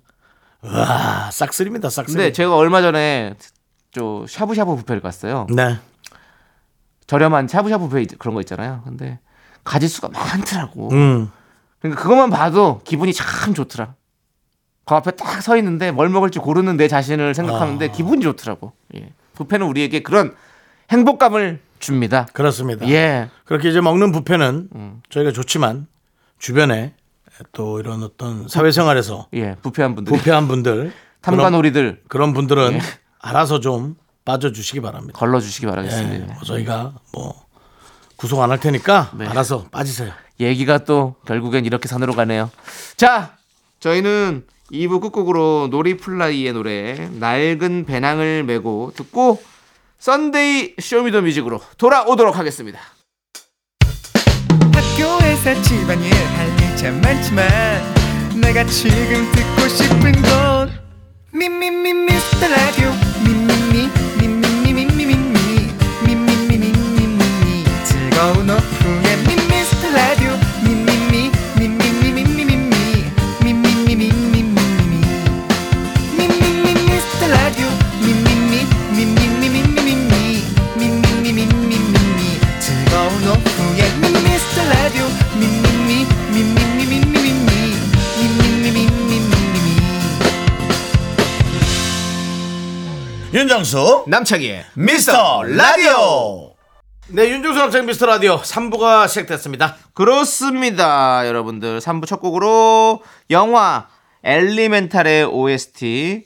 와 0.62 1.30
싹쓸입니다 1.30 1.88
싹쓸이. 1.90 2.16
근데 2.16 2.32
제가 2.32 2.56
얼마 2.56 2.82
전에 2.82 3.34
저 3.92 4.24
샤브샤브 4.28 4.74
부페를 4.76 5.00
갔어요. 5.00 5.46
네. 5.50 5.78
저렴한 7.06 7.46
샤브샤브 7.46 7.86
부페 7.88 8.06
그런 8.18 8.34
거 8.34 8.40
있잖아요. 8.40 8.82
근데 8.84 9.20
가짓수가 9.62 10.08
많더라고. 10.08 10.90
음. 10.90 11.30
그러니까 11.80 12.02
그것만 12.02 12.30
봐도 12.30 12.80
기분이 12.84 13.12
참 13.12 13.54
좋더라. 13.54 13.94
그 14.84 14.94
앞에 14.94 15.12
딱 15.12 15.42
서 15.42 15.56
있는데 15.58 15.90
뭘 15.92 16.08
먹을지 16.08 16.38
고르는 16.38 16.76
내 16.76 16.88
자신을 16.88 17.34
생각하는데 17.34 17.88
아. 17.88 17.92
기분이 17.92 18.22
좋더라고. 18.22 18.72
예. 18.96 19.12
부페는 19.34 19.66
우리에게 19.66 20.02
그런 20.02 20.34
행복감을 20.90 21.60
줍니다. 21.78 22.26
그렇습니다. 22.32 22.88
예. 22.88 23.28
그렇게 23.44 23.68
이제 23.68 23.80
먹는 23.80 24.10
부페는 24.12 24.68
음. 24.74 25.02
저희가 25.10 25.32
좋지만 25.32 25.86
주변에 26.38 26.94
또 27.52 27.78
이런 27.78 28.02
어떤 28.02 28.48
사회생활에서 28.48 29.28
예. 29.34 29.54
부페한 29.62 29.94
분들. 29.94 30.12
부패한 30.16 30.48
분들 30.48 30.92
탐관오리들 31.20 31.82
그런, 31.82 32.08
그런 32.08 32.32
분들은 32.32 32.72
예. 32.74 32.80
알아서 33.20 33.60
좀 33.60 33.96
빠져주시기 34.24 34.80
바랍니다. 34.80 35.18
걸러 35.18 35.38
주시기 35.40 35.66
예, 35.66 35.70
바라겠습니다. 35.70 36.34
뭐 36.34 36.42
저희가 36.44 36.94
뭐 37.12 37.34
구속 38.16 38.40
안 38.40 38.50
할 38.50 38.58
테니까 38.58 39.12
네. 39.14 39.26
알아서 39.26 39.66
빠지세요. 39.70 40.12
얘기가 40.40 40.78
또 40.78 41.16
결국엔 41.26 41.64
이렇게 41.64 41.88
산으로 41.88 42.14
가네요. 42.14 42.50
자, 42.96 43.36
저희는 43.80 44.44
2부 44.72 45.00
끝곡으로 45.00 45.68
노리플라이의 45.70 46.52
노래 46.52 47.08
낡은 47.18 47.86
배낭을 47.86 48.44
메고 48.44 48.92
듣고 48.94 49.42
썬데이 49.98 50.76
쇼미더뮤직으로 50.80 51.60
돌아오도록 51.76 52.36
하겠습니다. 52.36 52.78
학교에서 54.74 55.60
집안일 55.62 56.12
할일참 56.12 57.00
많지만 57.00 57.48
내가 58.40 58.64
지금 58.64 59.30
듣고 59.32 59.68
싶은 59.68 60.12
건 60.22 60.70
미미미 61.32 61.92
미스터 61.94 62.48
라디오 62.48 62.92
미미미 63.24 63.88
미미미 64.20 64.84
미미미 64.84 65.14
미미미 66.04 66.72
미미미 66.72 67.64
즐거운 67.84 68.50
오후 68.50 69.07
윤정수 93.38 94.06
남창희의 94.08 94.64
미스터 94.74 95.44
라디오. 95.44 96.54
네, 97.06 97.28
윤정수 97.30 97.56
남창 97.56 97.86
미스터 97.86 98.06
라디오 98.06 98.40
3부가 98.40 99.06
시작됐습니다. 99.06 99.76
그렇습니다. 99.94 101.24
여러분들 101.24 101.78
3부 101.78 102.06
첫 102.08 102.18
곡으로 102.18 103.00
영화 103.30 103.86
Elemental의 104.24 105.26
OST 105.26 106.24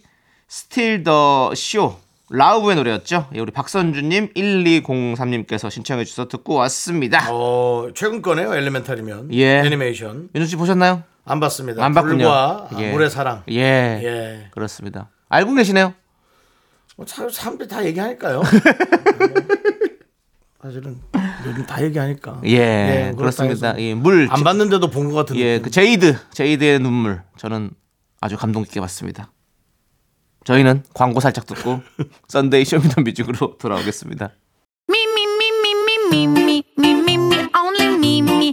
Steal 0.49 1.03
the 1.05 1.53
Show 1.55 1.97
Lauv의 2.31 2.77
노래였죠. 2.77 3.29
예, 3.35 3.41
우리 3.41 3.51
박선주님 3.53 4.33
1203님께서 4.33 5.71
신청해 5.71 6.05
주셔서 6.07 6.29
듣고 6.29 6.55
왔습니다. 6.55 7.27
어, 7.31 7.89
최근 7.95 8.23
거네요. 8.23 8.55
Elemental이면. 8.55 9.35
예. 9.35 9.59
애니메이션. 9.59 10.31
윤수 10.35 10.49
씨 10.49 10.57
보셨나요? 10.57 11.03
안 11.27 11.41
봤습니다. 11.41 11.85
안 11.85 11.93
봤군요. 11.93 12.17
불과 12.25 12.69
예. 12.79 12.91
물의 12.91 13.11
사랑. 13.11 13.43
예. 13.51 13.61
예. 14.03 14.47
그렇습니다. 14.53 15.11
알고 15.29 15.53
계시네요? 15.53 15.93
뭐 16.97 17.07
사- 17.07 17.29
사람들이 17.29 17.69
다 17.69 17.85
얘기하니까요. 17.85 18.43
사실은 20.63 21.01
요즘 21.47 21.67
다 21.67 21.83
얘기하니까. 21.83 22.41
예. 22.45 23.13
그렇다 23.17 23.45
그렇습니다. 23.45 23.69
해서 23.71 23.81
예, 23.81 23.95
뭐 23.95 24.28
안 24.28 24.45
봤는데도 24.45 24.91
본 24.91 25.09
것 25.11 25.15
같은데. 25.17 25.43
예, 25.43 25.61
그 25.61 25.71
웨이드, 25.71 26.17
웨이드의 26.33 26.79
눈물. 26.79 27.23
저는 27.37 27.71
아주 28.21 28.37
감동 28.37 28.63
깊게 28.63 28.81
봤습니다. 28.81 29.33
저희는 30.45 30.85
광고 30.95 31.19
살짝 31.21 31.47
듣고 31.47 31.81
썬데이 32.29 32.65
쇼미더뮤직으로 32.65 33.59
돌아오겠습니다. 33.59 34.31
Me, 34.89 36.63
only 37.55 38.21
me. 38.21 38.53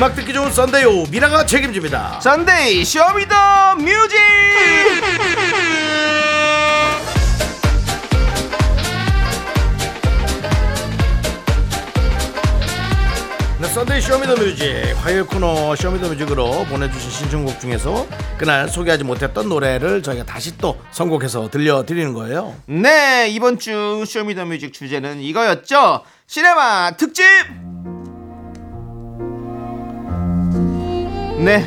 음악 0.00 0.16
듣기 0.16 0.32
좋은 0.32 0.50
Sunday 0.50 0.89
오후 0.89 1.08
미라가 1.10 1.44
책임집니다. 1.44 2.22
Sunday 2.22 2.86
Show 2.86 3.25
Me 3.25 3.45
the 3.45 3.74
Music 3.80 4.16
네, 13.60 13.68
Sunday 13.68 14.00
Show 14.00 14.27
Me 14.27 14.41
the 14.41 14.62
Music 14.62 14.96
화요일 15.04 15.26
코너 15.26 15.76
쇼미더뮤직으로 15.76 16.64
보내주신 16.64 17.10
신청곡 17.10 17.60
중에서 17.60 18.06
그날 18.38 18.70
소개하지 18.70 19.04
못했던 19.04 19.50
노래를 19.50 20.02
저희가 20.02 20.24
다시 20.24 20.56
또 20.56 20.80
선곡해서 20.92 21.50
들려드리는 21.50 22.14
거예요. 22.14 22.56
네 22.64 23.28
이번 23.28 23.58
주 23.58 24.02
Show 24.06 24.24
Me 24.24 24.33
the 24.33 24.46
Music 24.46 24.72
주제는 24.72 25.20
이거였죠 25.20 26.04
시네마 26.26 26.92
특집 26.96 27.22
네 31.44 31.64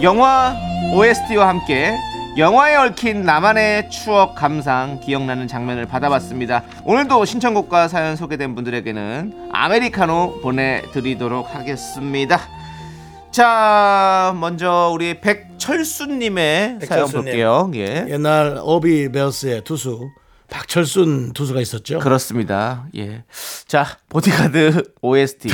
영화 0.00 0.56
OST와 0.94 1.48
함께 1.48 1.92
영화에 2.38 2.76
얽힌 2.76 3.24
나만의 3.24 3.90
추억 3.90 4.36
감상 4.36 5.00
기억나는 5.00 5.48
장면을 5.48 5.86
받아봤습니다 5.86 6.62
오늘도 6.84 7.24
신청곡과 7.24 7.88
사연 7.88 8.14
소개된 8.14 8.54
분들에게는 8.54 9.48
아메리카노 9.50 10.40
보내드리도록 10.40 11.52
하겠습니다 11.52 12.40
자 13.32 14.36
먼저 14.38 14.90
우리 14.94 15.20
백철수님의 15.20 16.78
사연 16.84 17.06
백철수님. 17.06 17.24
볼게요 17.24 17.70
예. 17.74 18.06
옛날 18.08 18.60
오비 18.62 19.10
베어스의 19.10 19.64
투수 19.64 20.10
박철순 20.48 21.32
투수가 21.32 21.62
있었죠. 21.62 21.98
그렇습니다. 21.98 22.86
예. 22.94 23.24
자, 23.66 23.86
보디가드 24.10 24.82
OST. 25.00 25.48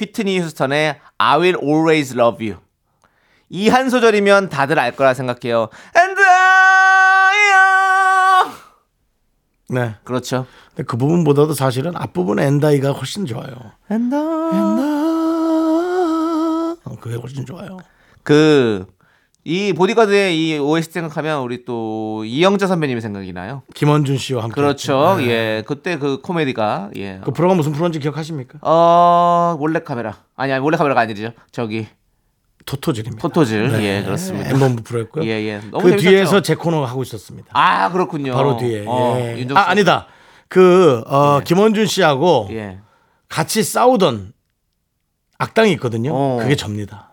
휘트니 0.00 0.40
휴스턴의 0.40 0.98
I 1.18 1.38
will 1.38 1.58
always 1.62 2.14
love 2.16 2.46
you. 2.48 2.60
이 3.52 3.68
한 3.68 3.90
소절이면 3.90 4.48
다들 4.48 4.78
알 4.78 4.94
거라 4.96 5.12
생각해요. 5.14 5.68
And 5.96 6.20
I 6.20 6.60
네. 9.68 9.94
그렇죠. 10.04 10.46
근데 10.70 10.82
그 10.84 10.96
부분보다도 10.96 11.52
사실은 11.54 11.92
앞부분의 11.96 12.46
엔다이가 12.46 12.92
훨씬 12.92 13.26
좋아요. 13.26 13.52
And 13.90 14.14
I 14.14 14.20
어, 16.84 16.96
그게 17.00 17.16
훨씬 17.16 17.44
좋아요. 17.46 17.78
그, 18.22 18.86
이 19.50 19.72
보디가드의 19.72 20.38
이 20.38 20.58
OST 20.58 20.92
생각하면 20.92 21.42
우리 21.42 21.64
또 21.64 22.22
이영자 22.24 22.68
선배님이 22.68 23.00
생각이 23.00 23.32
나요. 23.32 23.62
김원준 23.74 24.16
씨와 24.16 24.44
함께. 24.44 24.54
그렇죠. 24.54 25.16
네. 25.18 25.26
예. 25.26 25.62
그때 25.66 25.98
그 25.98 26.20
코미디가, 26.20 26.90
예. 26.96 27.20
그 27.24 27.32
프로가 27.32 27.56
무슨 27.56 27.72
프로인지 27.72 27.98
기억하십니까? 27.98 28.60
어, 28.62 29.56
몰래 29.58 29.80
카메라. 29.80 30.18
아니, 30.36 30.52
아니, 30.52 30.62
몰래 30.62 30.76
카메라가 30.76 31.00
아니죠. 31.00 31.32
저기, 31.50 31.88
토토질입니다. 32.64 33.20
토토질. 33.20 33.72
예, 33.82 34.04
그렇습니다. 34.04 34.50
엠본부 34.50 34.84
프로였고요. 34.84 35.24
예, 35.24 35.30
예. 35.30 35.60
너무 35.72 35.82
그 35.82 35.90
재밌었죠? 35.90 36.10
뒤에서 36.10 36.42
제 36.42 36.54
코너 36.54 36.84
하고 36.84 37.02
있었습니다. 37.02 37.48
아 37.52 37.90
그렇군요. 37.90 38.34
바로 38.34 38.56
뒤에. 38.56 38.84
어, 38.86 39.16
예. 39.18 39.48
아, 39.54 39.70
아니다. 39.70 40.06
그 40.46 41.02
어, 41.06 41.40
김원준 41.40 41.86
씨하고 41.86 42.48
예. 42.52 42.78
같이 43.28 43.64
싸우던 43.64 44.32
악당이 45.38 45.72
있거든요. 45.72 46.12
어. 46.14 46.38
그게 46.40 46.54
접니다. 46.54 47.09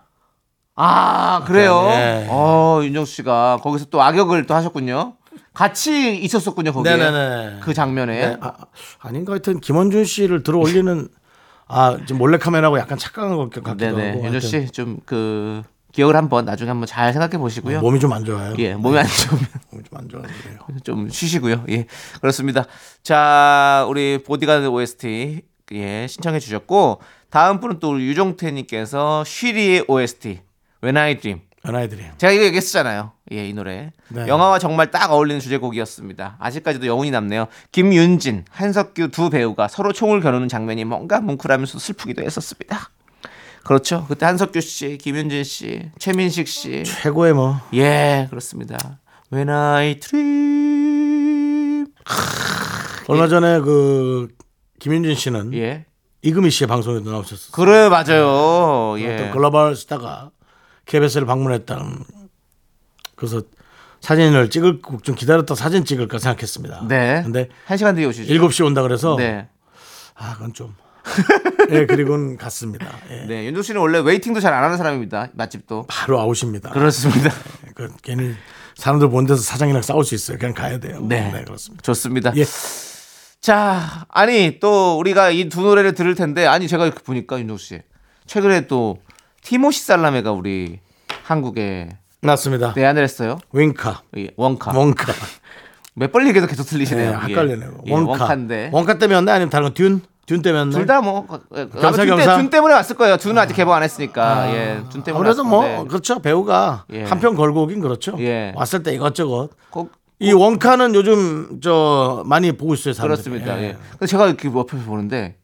아 0.80 1.42
그래요. 1.44 1.88
예. 1.90 2.26
어 2.30 2.80
윤정수 2.84 3.12
씨가 3.16 3.58
거기서 3.62 3.86
또 3.86 4.00
악역을 4.00 4.46
또 4.46 4.54
하셨군요. 4.54 5.14
같이 5.52 6.16
있었었군요 6.16 6.72
거기에. 6.72 6.96
네네네. 6.96 7.60
그 7.62 7.74
장면에. 7.74 8.28
네, 8.28 8.36
아, 8.40 8.52
아닌가 9.00 9.32
하여튼 9.32 9.58
김원준 9.58 10.04
씨를 10.04 10.44
들어 10.44 10.58
올리는 10.58 11.08
아 11.66 11.96
지금 12.06 12.18
몰래 12.18 12.38
카메라고 12.38 12.78
약간 12.78 12.96
착각한 12.96 13.36
것 13.36 13.50
같기도 13.50 13.76
네네. 13.76 14.10
하고. 14.10 14.24
윤정 14.24 14.40
씨좀 14.40 14.98
그 15.04 15.62
기억을 15.90 16.14
한번 16.14 16.44
나중에 16.44 16.68
한번 16.68 16.86
잘 16.86 17.12
생각해 17.12 17.38
보시고요. 17.38 17.80
몸이 17.80 17.98
좀 17.98 18.12
안 18.12 18.24
좋아요. 18.24 18.54
예, 18.58 18.74
몸이 18.74 18.96
안 18.98 19.04
좋으면 19.06 19.46
몸이 19.72 19.82
좀 19.90 19.98
안 19.98 20.08
좋아요. 20.08 20.26
좀 20.84 21.08
쉬시고요. 21.10 21.64
예, 21.70 21.86
그렇습니다. 22.20 22.66
자, 23.02 23.84
우리 23.88 24.22
보디가드 24.22 24.66
OST 24.66 25.42
예 25.72 26.06
신청해 26.08 26.38
주셨고 26.38 27.00
다음 27.30 27.58
분은 27.58 27.80
또 27.80 27.90
우리 27.90 28.06
유종태님께서 28.06 29.24
쉬리의 29.24 29.84
OST 29.88 30.40
When 30.82 30.96
I 30.96 31.18
Dream. 31.18 31.48
연아이들이. 31.66 32.02
제가 32.18 32.32
이거 32.32 32.44
얘기했었잖아요. 32.44 33.12
예, 33.32 33.48
이 33.48 33.52
노래. 33.52 33.92
네. 34.08 34.26
영화와 34.26 34.58
정말 34.58 34.90
딱 34.90 35.10
어울리는 35.10 35.40
주제곡이었습니다. 35.40 36.36
아직까지도 36.38 36.86
여운이 36.86 37.10
남네요. 37.10 37.46
김윤진, 37.72 38.44
한석규 38.50 39.08
두 39.08 39.28
배우가 39.28 39.68
서로 39.68 39.92
총을 39.92 40.20
겨누는 40.20 40.48
장면이 40.48 40.84
뭔가 40.84 41.20
뭉클하면서 41.20 41.78
슬프기도 41.78 42.22
했었습니다. 42.22 42.90
그렇죠. 43.64 44.06
그때 44.08 44.24
한석규 44.24 44.60
씨, 44.60 44.98
김윤진 44.98 45.44
씨, 45.44 45.90
최민식 45.98 46.48
씨. 46.48 46.84
최고의 46.84 47.34
뭐 47.34 47.60
예, 47.74 48.28
그렇습니다. 48.30 48.78
When 49.32 49.50
I 49.50 50.00
dream. 50.00 51.86
얼마 53.08 53.26
전에 53.28 53.60
그 53.60 54.28
김윤진 54.78 55.16
씨는 55.16 55.54
예. 55.54 55.86
이금희 56.22 56.50
씨의 56.50 56.68
방송에도 56.68 57.10
나오셨어요. 57.10 57.50
그래 57.52 57.88
맞아요. 57.88 58.92
어떤 58.92 59.00
예. 59.00 59.30
글로벌 59.32 59.76
스타가 59.76 60.30
KBS를 60.88 61.26
방문했다는 61.26 61.98
그래서 63.14 63.42
사진을 64.00 64.50
찍을 64.50 64.80
좀 65.02 65.14
기다렸다 65.14 65.54
사진 65.54 65.84
찍을까 65.84 66.18
생각했습니다. 66.18 66.86
네. 66.88 67.20
근데 67.22 67.48
한 67.66 67.76
시간 67.76 67.94
뒤에 67.94 68.06
오시죠. 68.06 68.32
7시 68.32 68.64
온다 68.64 68.82
그래서 68.82 69.16
네. 69.16 69.48
아, 70.14 70.34
그건 70.34 70.52
좀 70.52 70.74
예, 71.70 71.86
그리고는 71.86 72.36
갔습니다. 72.36 72.86
예. 73.10 73.26
네. 73.26 73.46
윤정수 73.46 73.62
씨는 73.62 73.80
원래 73.80 73.98
waiting도 73.98 74.40
잘 74.40 74.52
안 74.52 74.64
하는 74.64 74.76
사람입니다. 74.76 75.28
맛집도. 75.32 75.86
바로 75.88 76.20
아웃입니다. 76.20 76.70
그렇습니다. 76.70 77.30
그 77.74 77.88
괜히 78.02 78.34
사람들 78.76 79.08
보는 79.10 79.26
데서 79.26 79.40
사장이랑 79.42 79.82
싸울 79.82 80.04
수 80.04 80.14
있어요. 80.14 80.38
그냥 80.38 80.54
가야 80.54 80.78
돼요. 80.78 81.00
네. 81.02 81.30
그렇습니다. 81.44 81.82
좋습니다. 81.82 82.32
예. 82.36 82.44
자, 83.40 84.06
아니 84.08 84.58
또 84.60 84.98
우리가 84.98 85.30
이 85.30 85.48
두 85.48 85.62
노래를 85.62 85.94
들을 85.94 86.14
텐데 86.14 86.46
아니 86.46 86.68
제가 86.68 86.84
이렇게 86.86 87.02
보니까 87.02 87.38
윤종 87.38 87.56
씨 87.56 87.80
최근에 88.26 88.66
또 88.66 88.98
티모시 89.42 89.82
살라메가 89.84 90.32
우리 90.32 90.80
한국에 91.24 91.88
맞습니다. 92.20 92.72
내한을 92.76 93.02
했어요. 93.02 93.38
윙카. 93.52 94.02
예, 94.16 94.28
원카. 94.36 94.72
원카. 94.76 95.12
몇 95.94 96.12
번 96.12 96.26
얘기해도 96.28 96.46
계속 96.46 96.62
네, 96.64 96.70
틀리시네요. 96.70 97.20
헷갈리네요. 97.26 97.78
예, 97.86 97.92
원카. 97.92 98.10
원카인데. 98.12 98.70
원카 98.72 98.98
때문에 98.98 99.30
아니면 99.32 99.50
다른 99.50 99.68
거 99.68 99.74
듄? 99.74 100.00
듄 100.26 100.42
때문에 100.42 100.70
둘다 100.70 101.00
뭐 101.00 101.26
겸사 101.80 102.04
겸사? 102.04 102.36
둔 102.36 102.50
때문에 102.50 102.74
왔을 102.74 102.96
거예요. 102.96 103.16
둔은 103.16 103.38
아 103.38 103.46
직 103.46 103.54
개봉 103.54 103.72
안 103.74 103.82
했으니까. 103.82 104.54
예. 104.54 104.80
둔 104.90 105.02
때문에 105.02 105.26
왔을 105.28 105.44
뭐. 105.44 105.84
그렇죠 105.86 106.20
배우가 106.20 106.84
예. 106.92 107.04
한편 107.04 107.34
걸고 107.34 107.62
오긴 107.62 107.80
그렇죠. 107.80 108.14
예. 108.20 108.52
왔을 108.54 108.82
때 108.82 108.92
이것저것 108.94 109.50
꼭이 109.70 110.32
원카는 110.34 110.94
요즘 110.94 111.60
저 111.62 112.22
많이 112.26 112.52
보고 112.52 112.74
있어요 112.74 112.92
사람들이. 112.94 113.22
그렇습니다. 113.40 113.62
예. 113.62 113.76
근데 113.92 114.06
제가 114.06 114.26
이렇게 114.26 114.48
옆에서 114.48 114.84
보는데 114.84 115.36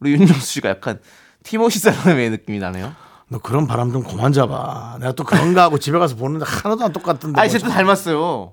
우리 0.00 0.12
윤정수 0.12 0.40
씨가 0.44 0.68
약간 0.70 0.98
티모시 1.44 1.78
살라메의 1.78 2.30
느낌이 2.30 2.58
나네요. 2.58 2.92
너 3.28 3.38
그런 3.38 3.66
바람 3.66 3.92
좀 3.92 4.02
그만 4.02 4.32
잡아. 4.32 4.96
내가 5.00 5.12
또 5.12 5.24
그런가 5.24 5.62
하고 5.64 5.78
집에 5.78 5.98
가서 5.98 6.16
보는데 6.16 6.44
하나도 6.46 6.84
안 6.84 6.92
똑같은데. 6.92 7.40
아니 7.40 7.50
뭐 7.50 7.58
쟤도 7.58 7.70
닮았어요. 7.72 8.52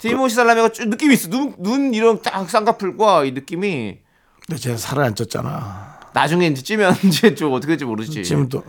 티모시 0.00 0.34
살라메가 0.36 0.68
쭉 0.70 0.88
느낌이 0.88 1.14
있어. 1.14 1.28
눈, 1.30 1.54
눈 1.58 1.94
이런 1.94 2.20
딱 2.20 2.48
쌍꺼풀과 2.48 3.24
이 3.24 3.32
느낌이 3.32 3.98
근데 4.46 4.60
쟤는 4.60 4.76
살을 4.76 5.02
안 5.04 5.14
쪘잖아. 5.14 5.94
나중에 6.12 6.46
이제 6.48 6.62
찌면 6.62 6.94
이제 7.04 7.34
좀 7.34 7.52
어떻게 7.52 7.72
될지 7.72 7.84
모르지. 7.84 8.22
지금 8.22 8.48
또 8.48 8.62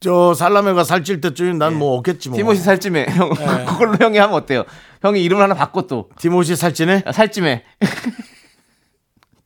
저 0.00 0.32
살라메가 0.32 0.84
살찔 0.84 1.20
때쯤이면 1.20 1.58
난뭐 1.58 1.96
없겠지 1.98 2.28
뭐. 2.28 2.38
예. 2.38 2.40
티모시 2.40 2.62
살찜에 2.62 3.06
형 3.10 3.30
그걸로 3.66 3.96
형이 3.98 4.16
하면 4.18 4.36
어때요? 4.36 4.62
형이 5.02 5.22
이름을 5.24 5.42
하나 5.42 5.54
바꿔 5.54 5.88
또 5.88 6.08
티모시 6.20 6.54
살찌네? 6.54 7.02
야, 7.04 7.10
살찜에. 7.12 7.64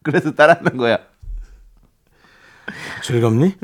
그래서 0.02 0.32
따라하는 0.34 0.76
거야. 0.76 0.98
즐겁니? 3.02 3.54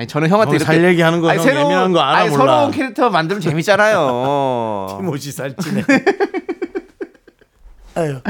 아니 0.00 0.06
저는 0.06 0.30
형한테 0.30 0.52
이렇게 0.56 0.64
살 0.64 0.82
얘기하는 0.82 1.20
거 1.20 1.28
아니, 1.28 1.38
형 1.38 1.44
새로운- 1.44 1.64
예민한 1.66 1.92
거 1.92 2.00
알아, 2.00 2.18
아니, 2.20 2.30
몰라. 2.30 2.42
새로운 2.44 2.70
캐릭터 2.70 3.10
만들면 3.10 3.42
재밌잖아요. 3.42 4.96
티모시 4.98 5.30
살찌네. 5.30 5.84
아유. 7.96 8.20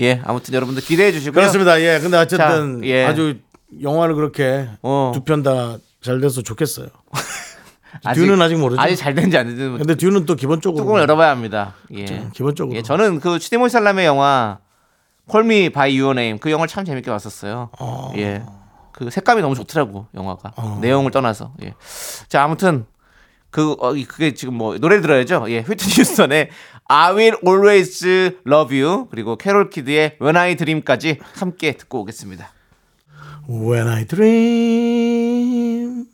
예, 0.00 0.22
아무튼 0.24 0.54
여러분들 0.54 0.82
기대해 0.82 1.12
주시고요. 1.12 1.34
그렇습니다. 1.34 1.78
예. 1.82 1.98
근데 2.00 2.16
어쨌든 2.16 2.80
자, 2.80 2.86
예. 2.86 3.04
아주 3.04 3.36
영화를 3.82 4.14
그렇게 4.14 4.68
어. 4.82 5.12
두편 5.14 5.42
다 5.42 5.76
잘 6.00 6.20
돼서 6.20 6.40
좋겠어요. 6.42 6.86
아직- 8.04 8.20
Dune은 8.22 8.40
아직 8.40 8.54
모르죠. 8.56 8.80
아직 8.80 8.94
잘 8.96 9.14
된지 9.14 9.36
안 9.36 9.48
된지 9.48 9.60
근데 9.62 9.96
Dune은 9.96 10.24
또 10.24 10.34
기본적으로 10.36 10.82
뚜껑을 10.82 11.00
열어봐야 11.02 11.30
합니다. 11.30 11.74
예. 11.92 12.04
좀 12.06 12.30
기본적으로 12.32 12.74
예, 12.76 12.82
저는 12.82 13.18
그 13.20 13.38
티모시 13.40 13.72
샬라메의 13.72 14.06
영화 14.06 14.58
Call 15.26 15.55
Me 15.55 15.70
by 15.70 15.98
Your 15.98 16.14
Name 16.14 16.38
그 16.38 16.50
영화를 16.52 16.68
참 16.68 16.84
재밌게 16.86 17.10
봤었어요. 17.10 17.70
예. 18.16 18.42
그 18.98 19.10
색감이 19.10 19.40
너무 19.42 19.54
좋더라고 19.54 20.08
영화가 20.12 20.54
내용을 20.80 21.12
떠나서 21.12 21.52
예. 21.62 21.74
자 22.26 22.42
아무튼 22.42 22.84
그 23.48 23.76
어, 23.78 23.94
이- 23.94 24.04
그게 24.04 24.34
지금 24.34 24.54
뭐 24.54 24.76
노래 24.78 25.00
들어야죠. 25.00 25.44
예, 25.50 25.60
휘트니 25.60 25.92
휴스턴의 25.94 26.50
I 26.88 27.12
Will 27.14 27.36
Always 27.46 28.04
Love 28.44 28.82
You 28.82 29.06
그리고 29.08 29.36
캐롤 29.36 29.70
키드의 29.70 30.16
When 30.20 30.36
I 30.36 30.56
Dream까지 30.56 31.20
함께 31.34 31.76
듣고 31.76 32.00
오겠습니다. 32.00 32.50
When 33.48 33.86
I 33.86 34.04
dream 35.08 36.06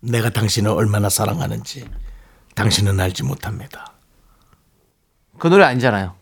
내가 0.00 0.30
당신을 0.30 0.70
얼마나 0.70 1.10
사랑하는지 1.10 1.84
당신은 2.54 2.98
알지 3.00 3.22
못합니다. 3.24 3.92
그 5.38 5.48
노래 5.48 5.64
아니잖아요. 5.64 6.14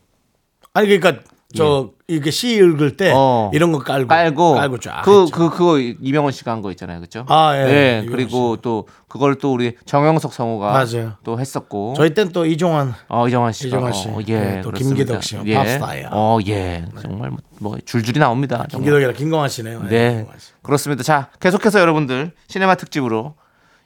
아니 0.75 0.88
그러니까 0.88 1.23
저 1.55 1.91
이게 2.09 2.31
시 2.31 2.55
읽을 2.57 2.97
때 2.97 3.07
예. 3.09 3.12
어. 3.15 3.51
이런 3.55 3.73
거 3.73 3.79
깔고 3.79 4.09
깔고 4.09 4.55
깔고 4.55 4.79
쫙 4.79 5.03
그. 5.03 5.27
그 5.31 5.51
그거 5.51 5.79
이명원 5.79 6.33
씨가 6.33 6.51
한 6.53 6.62
거 6.62 6.71
있잖아요, 6.71 6.99
그렇죠? 6.99 7.25
아, 7.29 7.57
예. 7.57 8.01
이명원 8.03 8.07
그리고 8.07 8.57
또 8.57 8.87
그걸 9.09 9.37
또 9.37 9.53
우리 9.53 9.77
정영석 9.85 10.33
성우가 10.33 10.73
맞아요. 10.73 11.12
또 11.25 11.38
했었고. 11.41 11.95
저희 11.97 12.15
땐 12.15 12.31
또 12.33 12.45
이종환 12.47 12.95
어 13.09 13.29
이정환 13.29 13.53
씨가 13.53 13.69
이정환 13.69 13.93
씨. 13.93 14.09
어, 14.09 14.19
예, 14.29 14.33
예, 14.59 14.61
또 14.62 14.71
그렇습니다. 14.71 14.97
김기덕 14.97 15.23
씨, 15.23 15.38
예. 15.47 15.55
팝스타예요. 15.55 16.09
어, 16.12 16.38
예. 16.47 16.85
정말 17.01 17.31
뭐, 17.31 17.38
뭐 17.61 17.79
줄줄이 17.85 18.19
나옵니다. 18.19 18.67
정말. 18.71 18.85
김기덕이라 18.91 19.12
김광환 19.12 19.49
씨네요. 19.49 19.83
예, 19.85 19.88
네. 19.88 20.09
김광환 20.17 20.38
씨. 20.38 20.53
그렇습니다. 20.62 21.03
자, 21.03 21.29
계속해서 21.41 21.81
여러분들 21.81 22.33
시네마 22.49 22.75
특집으로 22.77 23.35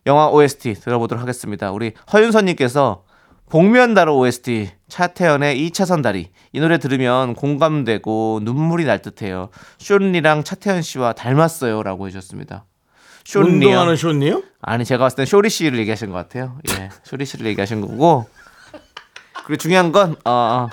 영화 0.06 0.28
OST 0.28 0.74
들어보도록 0.74 1.20
하겠습니다. 1.20 1.72
우리 1.72 1.92
허윤선 2.12 2.44
님께서 2.44 3.02
복면다로 3.50 4.16
OST 4.18 4.70
차태현의 4.88 5.68
2차선 5.70 6.02
다리 6.02 6.30
이 6.52 6.60
노래 6.60 6.78
들으면 6.78 7.34
공감되고 7.34 8.40
눈물이 8.42 8.84
날 8.84 9.02
듯해요. 9.02 9.50
쇼리랑 9.78 10.44
차태현 10.44 10.82
씨와 10.82 11.12
닮았어요 11.12 11.82
라고 11.82 12.06
해주셨습니다. 12.06 12.64
쇼리요? 13.24 13.52
운동하는 13.52 13.96
쇼니요? 13.96 14.42
아니 14.62 14.84
제가 14.84 15.04
봤을 15.04 15.16
땐 15.16 15.26
쇼리 15.26 15.50
씨를 15.50 15.78
얘기하신 15.80 16.10
것 16.10 16.14
같아요. 16.14 16.58
예, 16.70 16.90
쇼리 17.02 17.24
씨를 17.24 17.46
얘기하신 17.46 17.80
거고. 17.80 18.26
그리고 19.44 19.60
중요한 19.60 19.90
건 19.92 20.16
어, 20.24 20.68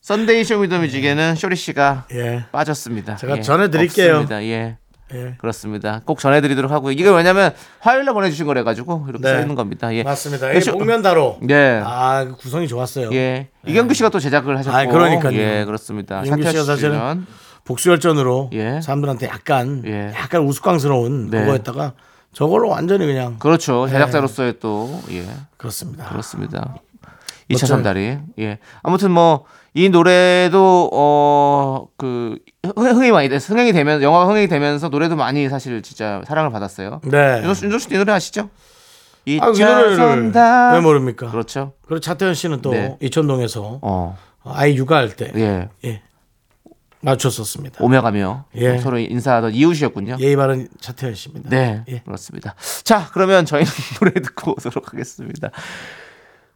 썬데이 0.00 0.44
쇼미더뮤직에는 0.44 1.34
쇼리 1.34 1.56
씨가 1.56 2.06
예. 2.12 2.44
빠졌습니다. 2.52 3.16
제가 3.16 3.38
예, 3.38 3.42
전해드릴게요. 3.42 4.12
없습니다. 4.18 4.42
예. 4.44 4.78
예. 5.12 5.34
그렇습니다. 5.38 6.00
꼭 6.06 6.18
전해드리도록 6.18 6.70
하고요. 6.72 6.92
이게 6.92 7.08
왜냐면 7.10 7.52
화요일에 7.80 8.12
보내주신 8.12 8.46
거래 8.46 8.62
가지고 8.62 9.04
이렇게 9.08 9.22
네. 9.22 9.34
써 9.34 9.40
있는 9.40 9.54
겁니다. 9.54 9.94
예. 9.94 10.02
맞습니다. 10.02 10.52
예, 10.54 10.58
이 10.58 10.60
쇼- 10.60 10.72
복면달호. 10.72 11.40
예. 11.50 11.82
아, 11.84 12.24
그 12.24 12.36
구성이 12.36 12.66
좋았어요. 12.68 13.10
예. 13.12 13.48
이경규 13.66 13.92
씨가 13.94 14.08
또 14.08 14.18
제작을 14.18 14.56
하셨고. 14.58 14.76
아, 14.76 14.86
그러니까요. 14.86 15.36
예, 15.38 15.64
그렇습니다. 15.66 16.22
이경규 16.24 16.48
씨가 16.50 16.64
사실은. 16.64 17.26
복수혈전으로 17.64 18.50
예. 18.52 18.80
사람들한테 18.82 19.26
약간 19.26 19.82
예. 19.86 20.12
약간 20.14 20.42
우스꽝스러운 20.42 21.30
네. 21.30 21.40
그거였다가 21.40 21.92
저걸로 22.32 22.68
완전히 22.68 23.06
그냥 23.06 23.38
그렇죠. 23.38 23.86
제작자로서의 23.88 24.58
또 24.60 25.00
예. 25.10 25.24
그렇습니다. 25.56 26.04
그렇습니다. 26.08 26.58
멋져요. 26.60 26.84
2차 27.50 27.66
선다리. 27.66 28.18
예. 28.38 28.58
아무튼 28.82 29.10
뭐 29.12 29.44
이 29.74 29.88
노래도 29.88 30.90
어 30.92 31.88
그 31.96 32.36
흥행이 32.76 33.12
많이 33.12 33.28
돼서 33.28 33.52
흥행이 33.52 33.72
되면 33.72 34.02
영화가 34.02 34.26
흥행이 34.26 34.48
되면서 34.48 34.88
노래도 34.88 35.16
많이 35.16 35.48
사실 35.48 35.82
진짜 35.82 36.22
사랑을 36.26 36.50
받았어요. 36.50 37.00
네. 37.04 37.42
윤조 37.44 37.66
윤조 37.66 37.78
씨이 37.78 37.98
노래 37.98 38.12
아시죠? 38.12 38.50
이 39.26 39.38
아, 39.40 39.48
이 39.48 39.58
노래를 39.58 40.32
왜 40.72 40.80
모릅니까? 40.80 41.30
그렇죠. 41.30 41.72
그리고 41.86 42.00
차태현 42.00 42.34
씨는 42.34 42.62
또 42.62 42.70
네. 42.72 42.96
이천동에서 43.00 43.78
어. 43.82 44.18
아이 44.44 44.76
육아할 44.76 45.16
때 45.16 45.32
예. 45.36 45.68
예. 45.84 46.02
맞췄었습니다. 47.00 47.84
오며 47.84 48.00
가며 48.00 48.44
예. 48.56 48.78
서로 48.78 48.98
인사하던 48.98 49.52
이웃이었군요. 49.52 50.16
예의 50.20 50.36
바른 50.36 50.68
차태현 50.80 51.14
씨입니다. 51.14 51.50
네, 51.50 51.84
예. 51.88 51.98
그렇습니다. 52.00 52.54
자, 52.82 53.08
그러면 53.12 53.44
저희는 53.44 53.70
노래 54.00 54.12
듣고 54.12 54.52
오도록 54.52 54.92
하겠습니다. 54.92 55.50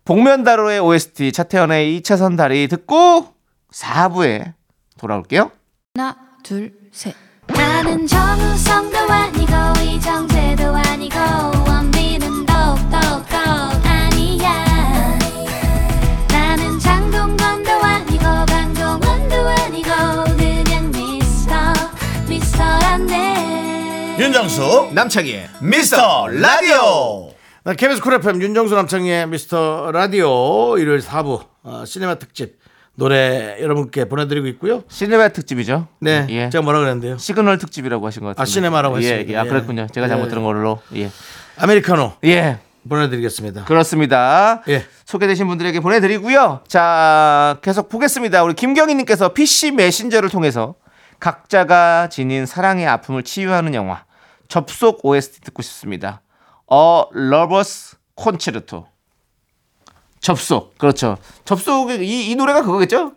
복면다로의 0.08 0.80
OST 0.80 1.32
차태현의 1.32 2.00
2차선 2.00 2.34
다리 2.34 2.66
듣고 2.66 3.26
4부에 3.70 4.54
돌아올게요. 4.98 5.50
하나 5.96 6.16
둘 6.42 6.72
셋. 6.92 7.14
나는 7.48 8.06
정우성도 8.06 8.96
아니고 8.96 9.52
이정재도 9.84 10.74
아니고 10.74 11.18
원빈은 11.68 12.46
더욱더 12.46 12.96
아니야 13.84 15.18
나는 16.30 16.78
장동건도 16.78 17.70
아니고 17.70 18.24
강동원도 18.46 19.36
아니고 19.46 19.90
그냥 20.38 20.90
미스터 20.90 21.52
미스터란데 22.30 24.16
윤정수 24.18 24.88
남창희의 24.94 25.50
미스터 25.60 26.28
라디오. 26.28 27.37
네, 27.68 27.74
KBS 27.74 28.00
쿨 28.00 28.14
FM 28.14 28.40
윤정수 28.40 28.74
남창희 28.74 29.28
미스터 29.28 29.90
라디오 29.92 30.78
일요일 30.78 31.00
4부 31.00 31.44
어, 31.64 31.84
시네마 31.84 32.14
특집 32.14 32.58
노래 32.94 33.58
여러분께 33.60 34.06
보내드리고 34.06 34.46
있고요. 34.46 34.84
시네마 34.88 35.28
특집이죠. 35.28 35.86
네, 36.00 36.26
예. 36.30 36.48
제가 36.48 36.62
뭐라 36.62 36.78
그랬는데요? 36.78 37.18
시그널 37.18 37.58
특집이라고 37.58 38.06
하신 38.06 38.22
것 38.22 38.28
같은데. 38.28 38.40
아, 38.40 38.46
시네마라고 38.46 39.02
예, 39.02 39.06
했습니다. 39.06 39.32
예. 39.34 39.36
아, 39.36 39.44
예. 39.44 39.48
그랬군요. 39.50 39.86
제가 39.92 40.08
잘못 40.08 40.24
예. 40.24 40.28
들은 40.30 40.44
걸로. 40.44 40.80
예. 40.96 41.10
아메리카노 41.58 42.14
예. 42.24 42.58
보내드리겠습니다. 42.88 43.66
그렇습니다. 43.66 44.62
예. 44.68 44.86
소개되신 45.04 45.46
분들에게 45.46 45.80
보내드리고요. 45.80 46.62
자, 46.66 47.58
계속 47.60 47.90
보겠습니다. 47.90 48.44
우리 48.44 48.54
김경희님께서 48.54 49.34
PC 49.34 49.72
메신저를 49.72 50.30
통해서 50.30 50.74
각자가 51.20 52.08
지닌 52.08 52.46
사랑의 52.46 52.86
아픔을 52.86 53.24
치유하는 53.24 53.74
영화 53.74 54.04
접속 54.48 55.04
OST 55.04 55.42
듣고 55.42 55.60
싶습니다. 55.60 56.22
어 56.70 57.04
Lover's 57.12 57.96
Concerto. 58.14 58.86
접속. 60.20 60.76
그렇죠. 60.78 61.16
접속 61.44 61.90
이, 61.90 62.30
이 62.30 62.34
노래가 62.36 62.62
그거겠죠? 62.62 63.12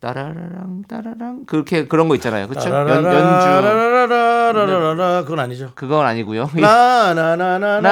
따라라랑 0.00 0.84
따라랑. 0.88 1.44
그렇게 1.46 1.86
그런 1.86 2.08
거 2.08 2.14
있잖아요. 2.14 2.48
그렇죠 2.48 2.70
연, 2.70 2.88
연주. 2.88 3.08
그건 5.24 5.40
아니죠 5.40 5.72
그건 5.74 6.06
아니고요 6.06 6.48
나나나나나나 6.54 7.82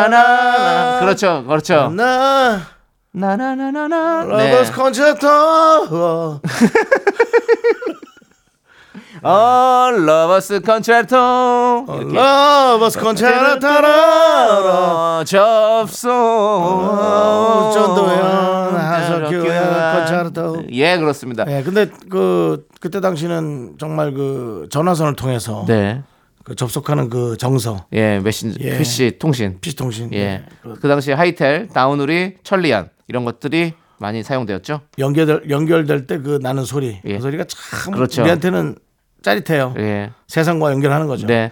그렇죠 1.00 1.44
그렇죠 1.46 1.90
나 1.90 2.62
나나나나나 3.12 4.24
Lover's 4.24 4.72
Concerto 4.72 6.40
어, 9.28 9.90
Concerto. 10.64 11.16
Lover's 12.12 13.00
Concerto라 13.00 13.88
어, 15.20 15.24
접속. 15.24 16.10
어, 16.10 17.70
전도연 17.74 18.76
한석규의 18.76 19.60
Concerto 19.96 20.62
예, 20.72 20.96
그렇습니다. 20.98 21.44
예, 21.48 21.62
근데 21.62 21.90
그 22.08 22.66
그때 22.80 23.00
당시는 23.00 23.74
정말 23.78 24.12
그 24.14 24.68
전화선을 24.70 25.16
통해서 25.16 25.64
네. 25.66 26.02
그 26.44 26.54
접속하는 26.54 27.10
그 27.10 27.36
정서 27.36 27.86
예, 27.92 28.20
메신저, 28.20 28.58
예. 28.60 28.78
PC 28.78 29.18
통신. 29.18 29.58
PC통신 29.60 30.12
예. 30.14 30.44
그 30.80 30.86
당시 30.88 31.10
하이텔, 31.10 31.66
나우누리, 31.68 32.36
천리안 32.44 32.90
이런 33.08 33.24
것들이 33.24 33.74
많이 33.98 34.22
사용되었죠. 34.22 34.82
연결될 34.98 35.50
연결될 35.50 36.06
때 36.06 36.18
그 36.18 36.38
나는 36.40 36.64
소리 36.64 37.00
예. 37.04 37.16
그 37.16 37.22
소리가 37.22 37.44
참 37.48 37.94
그렇죠. 37.94 38.22
우리한테는 38.22 38.76
짜릿해요. 39.30 39.74
예. 39.78 40.10
세상과 40.28 40.70
연결하는 40.70 41.08
거죠. 41.08 41.26
네. 41.26 41.50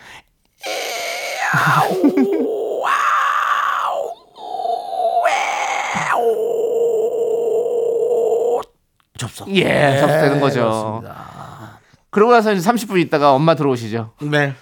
접속. 9.19 9.49
예, 9.55 9.99
접속되는 10.01 10.41
거죠. 10.41 10.61
그렇습니다. 11.03 11.79
그러고 12.11 12.33
나서 12.33 12.53
이제 12.53 12.69
30분 12.69 12.99
있다가 13.01 13.33
엄마 13.33 13.55
들어오시죠. 13.55 14.13
네, 14.23 14.55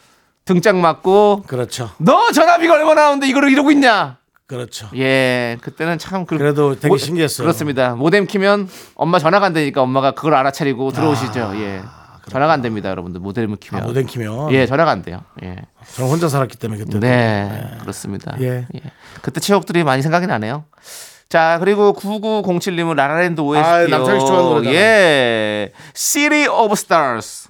등짝 0.44 0.76
맞고 0.76 1.44
그렇죠, 1.46 1.90
너 1.98 2.30
전화비가 2.30 2.74
얼마나 2.74 3.02
나오는데 3.04 3.28
이거를 3.28 3.50
이러고 3.50 3.70
있냐? 3.72 4.18
그렇죠. 4.46 4.88
예, 4.96 5.56
그때는 5.62 5.96
참 5.98 6.26
그, 6.26 6.36
그래도 6.36 6.74
되게 6.74 6.88
모- 6.88 6.98
신기했어요. 6.98 7.44
그렇습니다. 7.46 7.94
모뎀 7.94 8.26
키면 8.26 8.68
엄마 8.94 9.18
전화가 9.18 9.46
안 9.46 9.52
되니까 9.54 9.80
엄마가 9.82 10.10
그걸 10.12 10.34
알아차리고 10.34 10.92
들어오시죠. 10.92 11.52
예. 11.56 11.82
전화가 12.30 12.52
안 12.52 12.62
됩니다, 12.62 12.88
여러분들. 12.90 13.20
모뎀을 13.20 13.54
아, 13.54 13.56
키면. 13.60 13.84
모뎀 13.84 14.04
키면 14.06 14.52
예, 14.52 14.66
전화가 14.66 14.90
안 14.90 15.02
돼요. 15.02 15.22
예. 15.42 15.56
저는 15.94 16.10
혼자 16.10 16.28
살았기 16.28 16.56
때문에 16.56 16.84
그때. 16.84 16.98
네, 16.98 17.68
그렇습니다. 17.80 18.36
예. 18.40 18.66
예. 18.74 18.80
그때 19.22 19.40
추억들이 19.40 19.84
많이 19.84 20.02
생각이 20.02 20.26
나네요. 20.26 20.64
자, 21.28 21.56
그리고 21.60 21.94
9907님은 21.94 22.94
라라랜드 22.94 23.40
OST요. 23.40 23.64
아, 23.64 23.86
남창희 23.86 24.20
씨 24.20 24.26
좋아하는 24.26 24.50
노래잖아. 24.50 24.76
예. 24.76 25.72
City 25.94 26.46
of 26.46 26.72
Stars. 26.72 27.48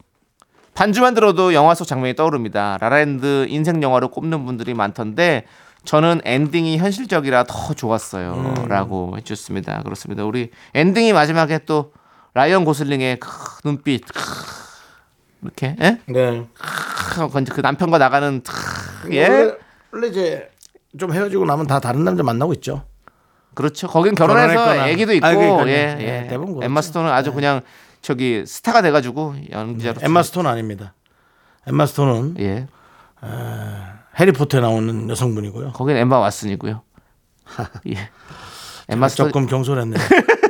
반주만 0.74 1.14
들어도 1.14 1.52
영화 1.52 1.74
속 1.74 1.86
장면이 1.86 2.14
떠오릅니다. 2.14 2.78
라라랜드 2.80 3.46
인생 3.48 3.82
영화로 3.82 4.08
꼽는 4.08 4.46
분들이 4.46 4.72
많던데 4.72 5.44
저는 5.84 6.20
엔딩이 6.24 6.78
현실적이라 6.78 7.44
더 7.44 7.74
좋았어요. 7.74 8.34
음. 8.34 8.68
라고 8.68 9.16
해주셨습니다. 9.16 9.82
그렇습니다. 9.82 10.24
우리 10.24 10.50
엔딩이 10.74 11.12
마지막에 11.12 11.58
또 11.66 11.92
라이언 12.34 12.64
고슬링의 12.64 13.20
그 13.20 13.28
눈빛 13.64 14.04
크, 14.06 14.20
이렇게 15.42 15.76
예? 15.80 15.98
네. 16.06 16.46
크, 16.54 17.44
그 17.44 17.60
남편과 17.60 17.98
나가는 17.98 18.42
크, 18.42 19.14
예? 19.14 19.28
원래, 19.28 19.54
원래 19.92 20.08
이제 20.08 20.50
좀 20.98 21.12
헤어지고 21.12 21.44
나면 21.44 21.66
다 21.66 21.78
다른 21.80 22.04
남자 22.04 22.22
만나고 22.22 22.52
있죠. 22.54 22.84
그렇죠. 23.54 23.86
거긴 23.86 24.14
결혼해서. 24.14 24.88
애기도 24.88 25.12
있고 25.14 25.26
아, 25.26 25.34
그러니까요. 25.34 25.68
예, 25.68 25.96
예, 26.00 26.22
예. 26.24 26.26
대부분 26.28 26.54
그렇죠. 26.54 26.64
엠마 26.64 26.80
스톤은 26.80 27.10
아주 27.10 27.32
그냥 27.34 27.60
저기 28.00 28.44
스타가 28.46 28.80
돼가지고 28.80 29.34
연기자로 29.50 30.00
엠마 30.02 30.22
스톤 30.22 30.46
아닙니다. 30.46 30.94
엠마 31.66 31.84
스톤은 31.86 32.36
예 32.40 32.66
해리포터에 34.18 34.60
나오는 34.60 35.08
여성분이고요. 35.10 35.72
거긴 35.72 35.96
엠마 35.96 36.18
왓슨이고요. 36.28 36.80
예 37.94 38.08
엠마 38.88 39.08
스톤 39.08 39.28
조금 39.28 39.46
경솔했네요. 39.46 40.00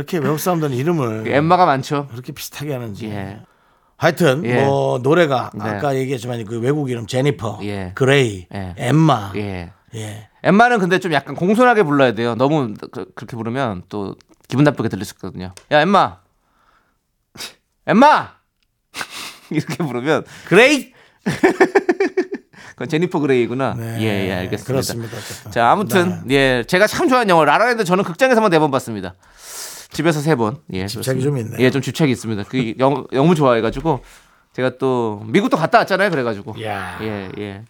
그렇게 0.00 0.16
외국 0.18 0.40
사람들은 0.40 0.74
이름을 0.74 1.28
엠마가 1.28 1.66
많죠. 1.66 2.06
그렇게 2.10 2.32
비슷하게 2.32 2.72
하는지. 2.72 3.06
예 3.08 3.40
하여튼 3.98 4.42
예. 4.46 4.64
뭐 4.64 4.98
노래가 4.98 5.50
네. 5.54 5.62
아까 5.62 5.94
얘기했지만 5.94 6.42
그 6.46 6.58
외국 6.58 6.88
이름 6.90 7.06
제니퍼, 7.06 7.58
예. 7.64 7.92
그레이, 7.94 8.46
예. 8.54 8.74
엠마. 8.78 9.30
예. 9.36 9.72
예. 9.94 10.28
엠마는 10.42 10.78
근데 10.78 10.98
좀 10.98 11.12
약간 11.12 11.34
공손하게 11.34 11.82
불러야 11.82 12.12
돼요. 12.14 12.34
너무 12.34 12.72
그, 12.92 13.12
그렇게 13.14 13.36
부르면 13.36 13.82
또 13.90 14.16
기분 14.48 14.64
나쁘게 14.64 14.88
들릴 14.88 15.04
수 15.04 15.12
있거든요. 15.16 15.52
야 15.70 15.80
엠마, 15.82 16.16
엠마 17.86 18.30
이렇게 19.50 19.76
부르면 19.84 20.24
그레이. 20.48 20.94
그건 22.70 22.88
제니퍼 22.88 23.18
그레이구나. 23.18 23.74
네. 23.76 23.98
예, 24.00 24.28
예, 24.30 24.32
알겠습니다. 24.32 24.72
그렇습니다. 24.72 25.16
어쨌든. 25.18 25.50
자, 25.52 25.70
아무튼 25.70 26.22
예, 26.30 26.64
제가 26.66 26.86
참 26.86 27.10
좋아하는 27.10 27.28
영화 27.28 27.44
라라랜드 27.44 27.84
저는 27.84 28.04
극장에서만 28.04 28.50
네 28.50 28.58
번 28.58 28.70
봤습니다. 28.70 29.16
집에서 29.92 30.20
세 30.20 30.34
번. 30.34 30.58
예, 30.72 30.86
집착이. 30.86 31.20
좀 31.20 31.36
있네요. 31.38 31.56
예, 31.58 31.70
좀 31.70 31.82
집착이 31.82 32.10
있습니다. 32.12 32.44
그 32.48 32.74
영, 32.78 33.06
너무 33.12 33.34
좋아해가지고 33.34 34.02
제가 34.52 34.78
또 34.78 35.22
미국도 35.26 35.56
갔다 35.56 35.78
왔잖아요. 35.78 36.10
그래가지고. 36.10 36.62
야. 36.64 36.98
예, 37.02 37.30
예. 37.38 37.64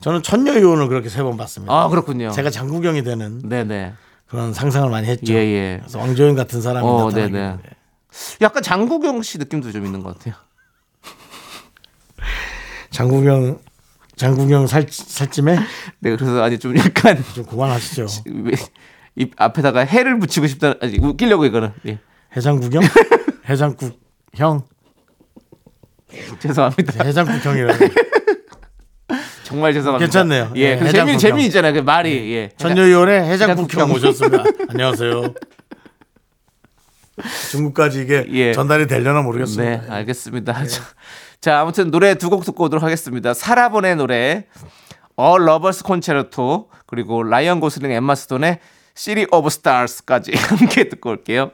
저는 0.00 0.22
천녀유혼을 0.22 0.88
그렇게 0.88 1.08
세 1.08 1.22
번 1.22 1.36
봤습니다. 1.36 1.72
아 1.72 1.88
그렇군요. 1.88 2.30
제가 2.30 2.50
장국영이 2.50 3.02
되는 3.02 3.40
네네. 3.48 3.94
그런 4.28 4.52
상상을 4.52 4.90
많이 4.90 5.06
했죠. 5.06 5.32
예, 5.32 5.38
예. 5.38 5.76
그래서 5.80 5.98
왕조연 5.98 6.34
같은 6.36 6.60
사람이 6.60 6.86
어, 6.86 7.04
나타나게 7.06 7.32
네네. 7.32 7.56
약간 8.42 8.62
장국영 8.62 9.22
씨 9.22 9.38
느낌도 9.38 9.72
좀 9.72 9.86
있는 9.86 10.02
것 10.02 10.18
같아요. 10.18 10.34
장구경 12.90 13.58
장구경 14.16 14.66
살 14.66 14.86
살찜에 14.90 15.56
네, 16.00 16.16
그래서 16.16 16.42
아니 16.42 16.58
좀 16.58 16.76
약간 16.76 17.22
좀 17.34 17.44
그만하시죠. 17.44 18.06
입 19.16 19.32
앞에다가 19.36 19.80
해를 19.80 20.18
붙이고 20.18 20.46
싶다. 20.46 20.74
아니 20.80 20.98
웃기려고 20.98 21.44
이거는. 21.46 21.72
예. 21.86 21.98
해장구경? 22.36 22.82
해장국 23.48 23.98
형? 24.34 24.62
죄송합니다. 26.38 27.04
해장국 27.04 27.44
형이라고. 27.44 27.84
정말 29.44 29.72
죄송합니다. 29.72 30.04
괜찮네요. 30.06 30.52
예, 30.56 30.60
예, 30.60 30.72
그 30.76 30.78
재미 30.84 30.88
해장국형. 30.88 31.18
재미 31.18 31.46
있잖아요. 31.46 31.72
그 31.72 31.78
말이 31.80 32.34
예. 32.34 32.50
천녀유혼의 32.56 33.22
해장국 33.24 33.72
형 33.74 33.90
해장국 33.90 34.02
형. 34.04 34.10
오셨습니다. 34.10 34.44
안녕하세요. 34.70 35.34
중국까지 37.50 38.02
이게 38.02 38.26
예. 38.32 38.52
전달이 38.52 38.86
되려나 38.86 39.22
모르겠습니다. 39.22 39.62
네, 39.86 39.90
알겠습니다. 39.90 40.52
자, 40.66 40.82
자, 41.40 41.60
아무튼 41.60 41.90
노래 41.90 42.14
두 42.16 42.28
곡 42.28 42.44
듣고 42.44 42.64
오도록 42.64 42.82
하겠습니다. 42.82 43.32
사라 43.32 43.60
본의 43.60 43.96
노래 43.96 44.46
A 45.18 45.42
Lover's 45.48 45.82
Concerto 45.86 46.68
그리고 46.86 47.22
라이언 47.22 47.60
고슬링 47.60 47.90
엠마 47.92 48.14
스톤의 48.14 48.58
City 48.96 49.26
of 49.30 49.46
Stars까지 49.46 50.32
함께 50.48 50.88
듣고 50.88 51.10
올게요. 51.10 51.50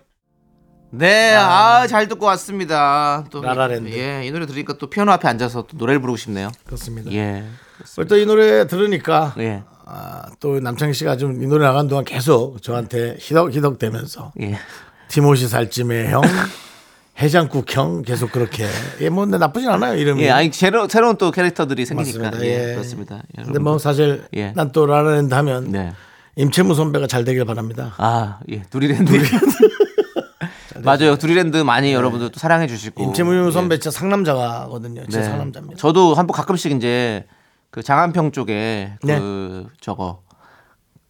네, 0.94 1.34
아, 1.34 1.86
잘 1.86 2.06
듣고 2.06 2.26
왔습니다. 2.26 3.24
또 3.30 3.40
라라랜드. 3.40 3.88
예, 3.90 4.26
이 4.26 4.30
노래 4.30 4.44
들으니까 4.46 4.74
또 4.78 4.90
피아노 4.90 5.10
앞에 5.12 5.26
앉아서 5.26 5.62
또 5.62 5.76
노래를 5.78 6.00
부르고 6.00 6.16
싶네요. 6.18 6.50
그렇습니다. 6.66 7.10
예. 7.12 7.44
또이 8.08 8.26
노래 8.26 8.66
들으니까 8.66 9.34
예. 9.38 9.62
아, 9.86 10.22
또 10.38 10.60
남창희 10.60 10.92
씨가 10.92 11.16
좀 11.16 11.42
이 11.42 11.46
노래 11.46 11.64
나간 11.64 11.88
동안 11.88 12.04
계속 12.04 12.62
저한테 12.62 13.16
희덕희덕 13.18 13.78
대면서 13.78 14.32
예. 14.40 14.58
티모시 15.08 15.48
살찜의 15.48 16.10
형, 16.10 16.20
해장국 17.20 17.74
형 17.74 18.02
계속 18.02 18.30
그렇게 18.30 18.66
예, 19.00 19.08
뭐 19.08 19.24
근데 19.24 19.38
나쁘진 19.38 19.70
않아요 19.70 19.96
이름이. 19.96 20.22
예, 20.22 20.30
아니 20.30 20.52
새로, 20.52 20.86
새로운 20.88 21.16
또 21.16 21.30
캐릭터들이 21.30 21.86
생기니까 21.86 22.18
맞습니다. 22.18 22.46
예, 22.46 22.70
예. 22.70 22.74
그렇습니다. 22.74 23.22
근데 23.34 23.58
뭐 23.58 23.78
사실 23.78 24.24
예. 24.34 24.52
난또 24.54 24.84
라라랜드 24.86 25.32
하면 25.34 25.72
네. 25.72 25.92
임채무 26.36 26.74
선배가 26.74 27.06
잘 27.06 27.24
되길 27.24 27.44
바랍니다. 27.44 27.94
아, 27.98 28.40
예. 28.50 28.62
두리랜드. 28.62 29.12
맞아요. 30.82 31.16
두리랜드 31.16 31.58
많이 31.58 31.92
여러분들 31.92 32.30
또 32.30 32.38
사랑해 32.38 32.66
주시고. 32.66 33.02
임채무 33.02 33.48
예. 33.48 33.50
선배 33.50 33.78
진짜 33.78 33.96
상남자거든요. 33.96 35.02
진짜 35.02 35.20
네. 35.20 35.24
상남자입니다. 35.24 35.78
저도 35.78 36.14
한번 36.14 36.34
가끔씩 36.34 36.72
이제 36.72 37.26
그 37.70 37.82
장안평 37.82 38.32
쪽에 38.32 38.94
네. 39.02 39.18
그 39.18 39.66
저거 39.80 40.22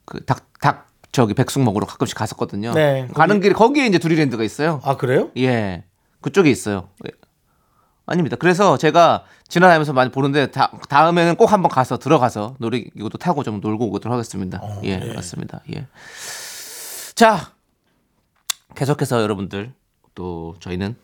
그닭닭 0.05 0.89
저기 1.13 1.35
백숙 1.35 1.63
먹으러 1.63 1.87
가끔씩 1.87 2.17
갔었거든요. 2.17 2.73
네, 2.73 3.09
가는 3.15 3.41
길에 3.41 3.53
거기에 3.53 3.87
이제 3.87 3.99
두리랜드가 3.99 4.43
있어요. 4.45 4.81
아 4.85 4.97
그래요? 4.97 5.31
예. 5.37 5.85
그쪽에 6.21 6.51
있어요. 6.51 6.89
예. 8.13 8.15
아닙니다. 8.15 8.37
그래서 8.37 8.77
제가 8.77 9.25
지나다니면서 9.49 9.93
많이 9.93 10.11
보는데 10.11 10.51
다, 10.51 10.71
다음에는 10.89 11.37
꼭 11.37 11.53
한번 11.53 11.71
가서 11.71 11.99
들어가서 11.99 12.57
놀이기구도 12.59 13.19
타고 13.19 13.43
좀 13.43 13.61
놀고 13.61 13.91
오도록 13.91 14.13
하겠습니다. 14.13 14.61
예, 14.85 14.99
맞습니다. 15.15 15.61
예. 15.75 15.87
자, 17.15 17.53
계속해서 18.75 19.23
여러분들 19.23 19.73
또 20.15 20.55
저희는 20.61 20.97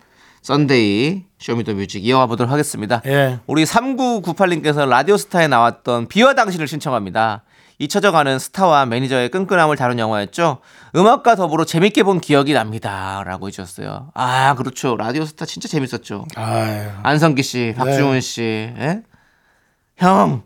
Sunday 0.43 1.25
Show 1.39 1.58
Me 1.58 1.67
The 1.67 1.81
Music 1.81 2.05
이어가 2.07 2.27
보도록 2.27 2.53
하겠습니다. 2.53 3.03
예. 3.07 3.41
우리 3.47 3.65
3998님께서 3.65 4.89
라디오스타에 4.89 5.49
나왔던 5.49 6.09
비와 6.09 6.35
당신을 6.35 6.69
신청합니다. 6.69 7.43
잊혀져가는 7.79 8.39
스타와 8.39 8.87
매니저의 8.87 9.29
끈끈함을 9.31 9.77
다룬 9.77 9.99
영화였죠. 9.99 10.59
음악과 10.97 11.37
더불어 11.37 11.65
재밌게 11.65 12.03
본 12.03 12.21
기억이 12.21 12.53
납니다. 12.53 13.23
라고 13.25 13.47
해주셨어요. 13.47 14.11
아, 14.15 14.55
그렇죠. 14.57 14.97
라디오 14.97 15.25
스타 15.25 15.47
진짜 15.47 15.69
재밌었죠. 15.69 16.27
아유. 16.35 16.89
안성기 17.05 17.43
씨, 17.43 17.75
박중훈 17.77 18.21
씨, 18.21 18.43
예? 18.43 19.03
형, 19.97 20.43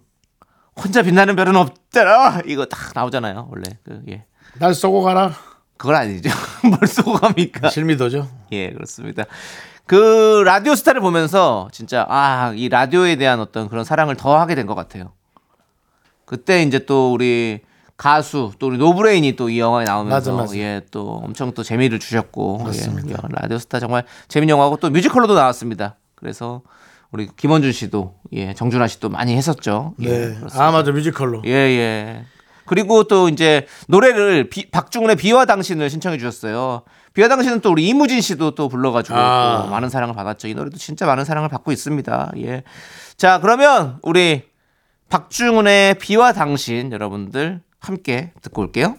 혼자 0.76 1.02
빛나는 1.02 1.34
별은 1.36 1.56
없잖아. 1.56 2.42
이거 2.46 2.66
딱 2.66 2.92
나오잖아요. 2.94 3.48
원래. 3.50 3.64
그, 3.84 4.02
예. 4.10 4.24
날 4.58 4.74
쏘고 4.74 5.02
가라. 5.02 5.32
그건 5.78 5.96
아니죠. 5.96 6.28
뭘 6.68 6.86
쏘고 6.86 7.14
갑니까? 7.14 7.70
실미도죠. 7.70 8.28
예, 8.52 8.70
그렇습니다. 8.70 9.24
그 9.86 10.42
라디오 10.46 10.74
스타를 10.74 11.00
보면서 11.00 11.68
진짜 11.72 12.06
아, 12.08 12.52
이 12.54 12.68
라디오에 12.68 13.16
대한 13.16 13.40
어떤 13.40 13.68
그런 13.68 13.84
사랑을 13.84 14.16
더 14.16 14.38
하게 14.38 14.54
된 14.54 14.66
것 14.66 14.74
같아요. 14.74 15.12
그때 16.32 16.62
이제 16.62 16.78
또 16.86 17.12
우리 17.12 17.60
가수 17.98 18.52
또 18.58 18.68
우리 18.68 18.78
노브레인이 18.78 19.36
또 19.36 19.50
이 19.50 19.58
영화에 19.60 19.84
나오면서 19.84 20.32
맞아, 20.32 20.42
맞아. 20.44 20.56
예, 20.56 20.80
또 20.90 21.20
엄청 21.22 21.52
또 21.52 21.62
재미를 21.62 21.98
주셨고 21.98 22.64
맞습니다. 22.64 23.08
예, 23.10 23.14
라디오 23.42 23.58
스타 23.58 23.78
정말 23.80 24.04
재밌는 24.28 24.50
영화고 24.54 24.78
또 24.78 24.88
뮤지컬로도 24.88 25.34
나왔습니다. 25.34 25.96
그래서 26.14 26.62
우리 27.10 27.28
김원준 27.36 27.72
씨도 27.72 28.14
예, 28.32 28.54
정준하 28.54 28.86
씨도 28.88 29.10
많이 29.10 29.36
했었죠. 29.36 29.92
예, 30.00 30.08
네. 30.08 30.18
그렇습니다. 30.36 30.66
아 30.66 30.70
맞아 30.70 30.90
뮤지컬로. 30.90 31.42
예, 31.44 31.50
예. 31.50 32.24
그리고 32.64 33.04
또 33.04 33.28
이제 33.28 33.66
노래를 33.88 34.48
비- 34.48 34.70
박중훈의 34.70 35.16
비와 35.16 35.44
당신을 35.44 35.90
신청해 35.90 36.16
주셨어요. 36.16 36.84
비와 37.12 37.28
당신은 37.28 37.60
또 37.60 37.70
우리 37.72 37.86
이무진 37.86 38.22
씨도 38.22 38.52
또 38.54 38.70
불러가지고 38.70 39.18
아. 39.18 39.64
또 39.66 39.70
많은 39.70 39.90
사랑을 39.90 40.14
받았죠. 40.14 40.48
이 40.48 40.54
노래도 40.54 40.78
진짜 40.78 41.04
많은 41.04 41.26
사랑을 41.26 41.50
받고 41.50 41.70
있습니다. 41.72 42.32
예. 42.38 42.62
자, 43.18 43.38
그러면 43.40 43.98
우리 44.02 44.44
박중훈의 45.22 45.96
비와 45.96 46.32
당신 46.32 46.90
여러분들 46.90 47.60
함께 47.80 48.30
듣고 48.40 48.62
올게요. 48.62 48.96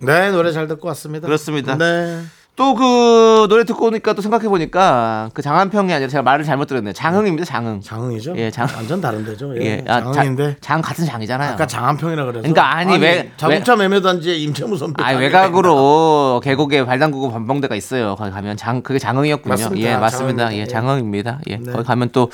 네 0.00 0.30
노래 0.30 0.52
잘 0.52 0.66
듣고 0.68 0.88
왔습니다. 0.88 1.26
그렇습니다. 1.26 1.76
네. 1.76 2.22
또 2.56 2.74
그 2.74 3.46
노래 3.50 3.64
듣고 3.64 3.86
오니까 3.86 4.14
또 4.14 4.22
생각해 4.22 4.48
보니까 4.48 5.28
그 5.34 5.42
장한평이 5.42 5.92
아니라 5.92 6.08
제가 6.08 6.22
말을 6.22 6.44
잘못 6.46 6.64
들었네요. 6.66 6.94
장흥입니다. 6.94 7.44
장흥. 7.44 7.80
장흥이죠? 7.82 8.34
예, 8.38 8.50
장- 8.50 8.68
완전 8.74 9.00
다른 9.02 9.22
데죠. 9.24 9.54
예. 9.60 9.60
예, 9.66 9.84
아, 9.86 10.00
장흥인데. 10.00 10.44
장, 10.62 10.76
장 10.76 10.80
같은 10.80 11.04
장이잖아요. 11.04 11.52
아까 11.54 11.66
장한평이라 11.66 12.24
그래서. 12.24 12.40
그러니까 12.40 12.74
아니, 12.76 12.96
왜- 12.96 13.30
자동차 13.36 13.76
매매 13.76 14.00
단지에 14.00 14.36
임채무 14.36 14.78
선배. 14.78 15.02
아 15.02 15.10
외곽으로 15.12 16.40
계곡에 16.42 16.86
발담그고 16.86 17.30
반봉대가 17.32 17.74
있어요. 17.74 18.14
거기 18.16 18.30
가면 18.30 18.56
장 18.56 18.80
그게 18.82 18.98
장흥이었군요. 18.98 19.50
맞습니다. 19.52 19.90
예, 19.90 19.96
맞습니다. 19.98 20.54
예, 20.54 20.58
예. 20.60 20.66
장흥입니다. 20.66 21.40
예, 21.48 21.56
네. 21.56 21.70
거기 21.72 21.84
가면 21.84 22.10
또 22.12 22.30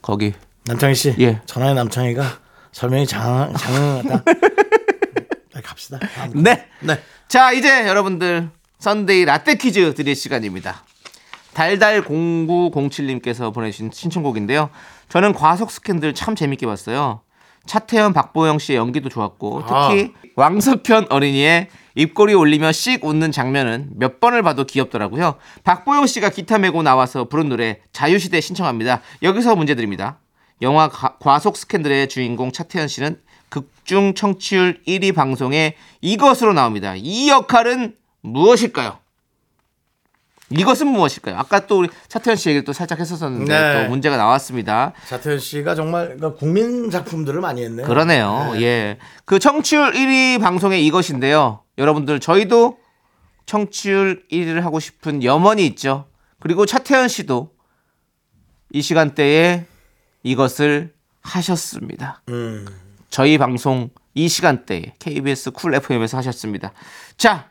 거기 0.00 0.32
남창희 0.64 0.94
씨. 0.94 1.14
예. 1.18 1.40
전화의 1.46 1.74
남창희가 1.74 2.24
설명이 2.72 3.06
장 3.06 3.54
장하다. 3.56 4.24
네, 5.54 5.60
갑시다. 5.62 5.98
네. 6.34 6.66
네. 6.80 7.00
자, 7.28 7.52
이제 7.52 7.86
여러분들 7.86 8.50
선데이 8.78 9.24
라떼 9.24 9.56
퀴즈 9.56 9.94
드릴 9.94 10.14
시간입니다. 10.14 10.84
달달 11.54 12.02
0907님께서 12.02 13.52
보내주신 13.52 13.90
신청곡인데요. 13.92 14.70
저는 15.08 15.32
과속 15.32 15.70
스캔들 15.70 16.14
참 16.14 16.36
재밌게 16.36 16.66
봤어요. 16.66 17.22
차태현, 17.66 18.12
박보영 18.12 18.58
씨의 18.58 18.78
연기도 18.78 19.08
좋았고 19.08 19.64
특히 19.66 20.14
왕석현 20.36 21.06
어린이의 21.10 21.68
입꼬리 21.96 22.32
올리며 22.34 22.72
씩 22.72 23.04
웃는 23.04 23.32
장면은 23.32 23.90
몇 23.96 24.20
번을 24.20 24.42
봐도 24.42 24.64
귀엽더라고요. 24.64 25.34
박보영 25.64 26.06
씨가 26.06 26.30
기타 26.30 26.58
메고 26.58 26.82
나와서 26.82 27.24
부른 27.24 27.48
노래 27.48 27.80
자유시대 27.92 28.40
신청합니다. 28.40 29.00
여기서 29.22 29.56
문제 29.56 29.74
드립니다. 29.74 30.18
영화 30.62 30.88
가- 30.88 31.16
과속 31.18 31.56
스캔들의 31.56 32.08
주인공 32.08 32.52
차태현 32.52 32.88
씨는 32.88 33.20
극중 33.48 34.14
청취율 34.14 34.82
1위 34.86 35.14
방송에 35.14 35.76
이것으로 36.00 36.52
나옵니다. 36.52 36.94
이 36.96 37.28
역할은 37.28 37.96
무엇일까요? 38.20 38.98
이것은 40.50 40.86
무엇일까요? 40.88 41.36
아까 41.36 41.66
또 41.66 41.78
우리 41.80 41.88
차태현 42.08 42.36
씨 42.36 42.48
얘기를 42.48 42.64
또 42.64 42.72
살짝 42.72 42.98
했었었는데 42.98 43.52
네. 43.60 43.82
또 43.84 43.90
문제가 43.90 44.16
나왔습니다. 44.16 44.92
차태현 45.06 45.38
씨가 45.38 45.74
정말 45.74 46.16
그 46.18 46.34
국민 46.36 46.90
작품들을 46.90 47.40
많이 47.40 47.62
했네요. 47.62 47.86
그러네요. 47.86 48.52
예. 48.56 48.96
그 49.26 49.38
청취율 49.38 49.92
1위 49.92 50.40
방송의 50.40 50.84
이것인데요. 50.86 51.60
여러분들 51.76 52.18
저희도 52.20 52.78
청취율 53.44 54.24
1위를 54.32 54.60
하고 54.62 54.80
싶은 54.80 55.22
염원이 55.22 55.64
있죠. 55.66 56.06
그리고 56.40 56.64
차태현 56.64 57.08
씨도 57.08 57.50
이 58.72 58.80
시간대에 58.82 59.66
이것을 60.22 60.92
하셨습니다. 61.22 62.22
음. 62.28 62.66
저희 63.10 63.38
방송 63.38 63.90
이 64.14 64.28
시간대에 64.28 64.94
KBS 64.98 65.52
쿨 65.52 65.74
FM에서 65.74 66.16
하셨습니다. 66.18 66.72
자, 67.16 67.46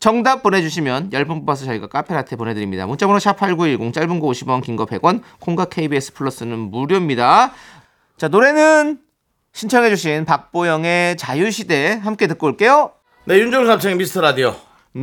정답 0.00 0.42
보내주시면 0.42 1.10
10분 1.10 1.40
뽑아서 1.40 1.64
저희가 1.66 1.88
카페라테 1.88 2.36
보내드립니다. 2.36 2.86
문자번호 2.86 3.18
샵8910 3.18 3.92
짧은 3.92 4.20
거 4.20 4.28
50원 4.28 4.62
긴 4.62 4.76
거 4.76 4.86
100원 4.86 5.22
콩과 5.40 5.66
KBS 5.66 6.14
플러스는 6.14 6.56
무료입니다. 6.58 7.52
자 8.16 8.28
노래는 8.28 9.00
신청해주신 9.52 10.24
박보영의 10.24 11.16
자유시대 11.16 12.00
함께 12.02 12.26
듣고 12.28 12.46
올게요. 12.46 12.92
네, 13.24 13.38
윤정수 13.38 13.68
남창희 13.68 13.96
미스터 13.96 14.20
라디오. 14.20 14.54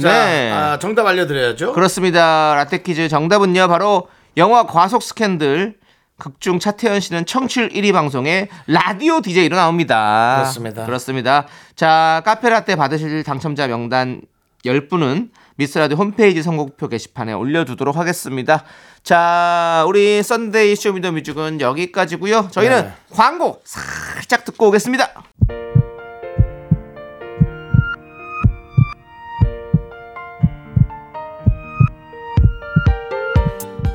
자, 0.01 0.25
네. 0.25 0.51
아, 0.51 0.79
정답 0.79 1.05
알려드려야죠. 1.07 1.73
그렇습니다. 1.73 2.55
라떼 2.55 2.81
퀴즈 2.81 3.07
정답은요 3.09 3.67
바로 3.67 4.07
영화 4.37 4.65
과속 4.65 5.03
스캔들 5.03 5.77
극중 6.17 6.59
차태현 6.59 6.99
씨는 7.01 7.25
청취율 7.25 7.69
1위 7.69 7.91
방송에 7.91 8.47
라디오 8.67 9.21
DJ로 9.21 9.55
나옵니다. 9.55 10.35
그렇습니다. 10.37 10.85
그렇습니다. 10.85 11.47
자, 11.75 12.21
카페라떼 12.25 12.75
받으실 12.75 13.23
당첨자 13.23 13.67
명단 13.67 14.21
10분은 14.65 15.29
미스터 15.57 15.82
라디오 15.82 15.97
홈페이지 15.97 16.41
선곡표 16.41 16.87
게시판에 16.87 17.33
올려두도록 17.33 17.97
하겠습니다. 17.97 18.63
자, 19.03 19.83
우리 19.87 20.23
Sunday 20.23 20.75
Show 20.75 20.91
Me 20.91 20.99
The 20.99 21.11
Music은 21.11 21.61
여기까지고요. 21.61 22.49
저희는 22.51 22.83
네. 22.83 22.93
광고 23.11 23.61
살짝 23.63 24.45
듣고 24.45 24.67
오겠습니다. 24.69 25.11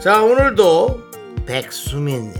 자, 0.00 0.22
오늘도 0.22 1.09
백수민님, 1.50 2.32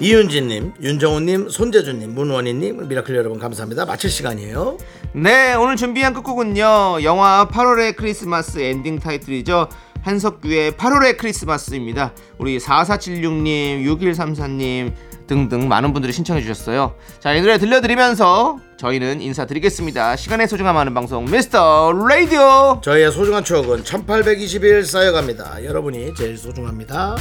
이윤진님, 0.00 0.74
윤정우님, 0.82 1.48
손재준님, 1.48 2.14
문원희님, 2.14 2.86
미라클 2.86 3.16
여러분 3.16 3.38
감사합니다. 3.38 3.86
마칠 3.86 4.10
시간이에요. 4.10 4.76
네, 5.14 5.54
오늘 5.54 5.76
준비한 5.76 6.12
끝곡은요. 6.12 7.04
영화 7.04 7.48
8월의 7.50 7.96
크리스마스 7.96 8.58
엔딩 8.58 8.98
타이틀이죠. 8.98 9.70
한석규의 10.02 10.72
8월의 10.72 11.16
크리스마스입니다. 11.16 12.12
우리 12.36 12.58
4476님, 12.58 13.86
6134님 13.86 14.92
등등 15.26 15.66
많은 15.66 15.94
분들이 15.94 16.12
신청해 16.12 16.42
주셨어요. 16.42 16.96
자, 17.20 17.32
이 17.32 17.40
노래 17.40 17.56
들려드리면서 17.56 18.58
저희는 18.76 19.22
인사드리겠습니다. 19.22 20.16
시간의 20.16 20.48
소중함 20.48 20.76
아는 20.76 20.92
방송 20.92 21.24
미스터 21.24 21.92
라디오. 21.92 22.80
저희의 22.84 23.10
소중한 23.10 23.42
추억은 23.42 23.84
1821 23.84 24.84
쌓여갑니다. 24.84 25.64
여러분이 25.64 26.14
제일 26.14 26.36
소중합니다. 26.36 27.16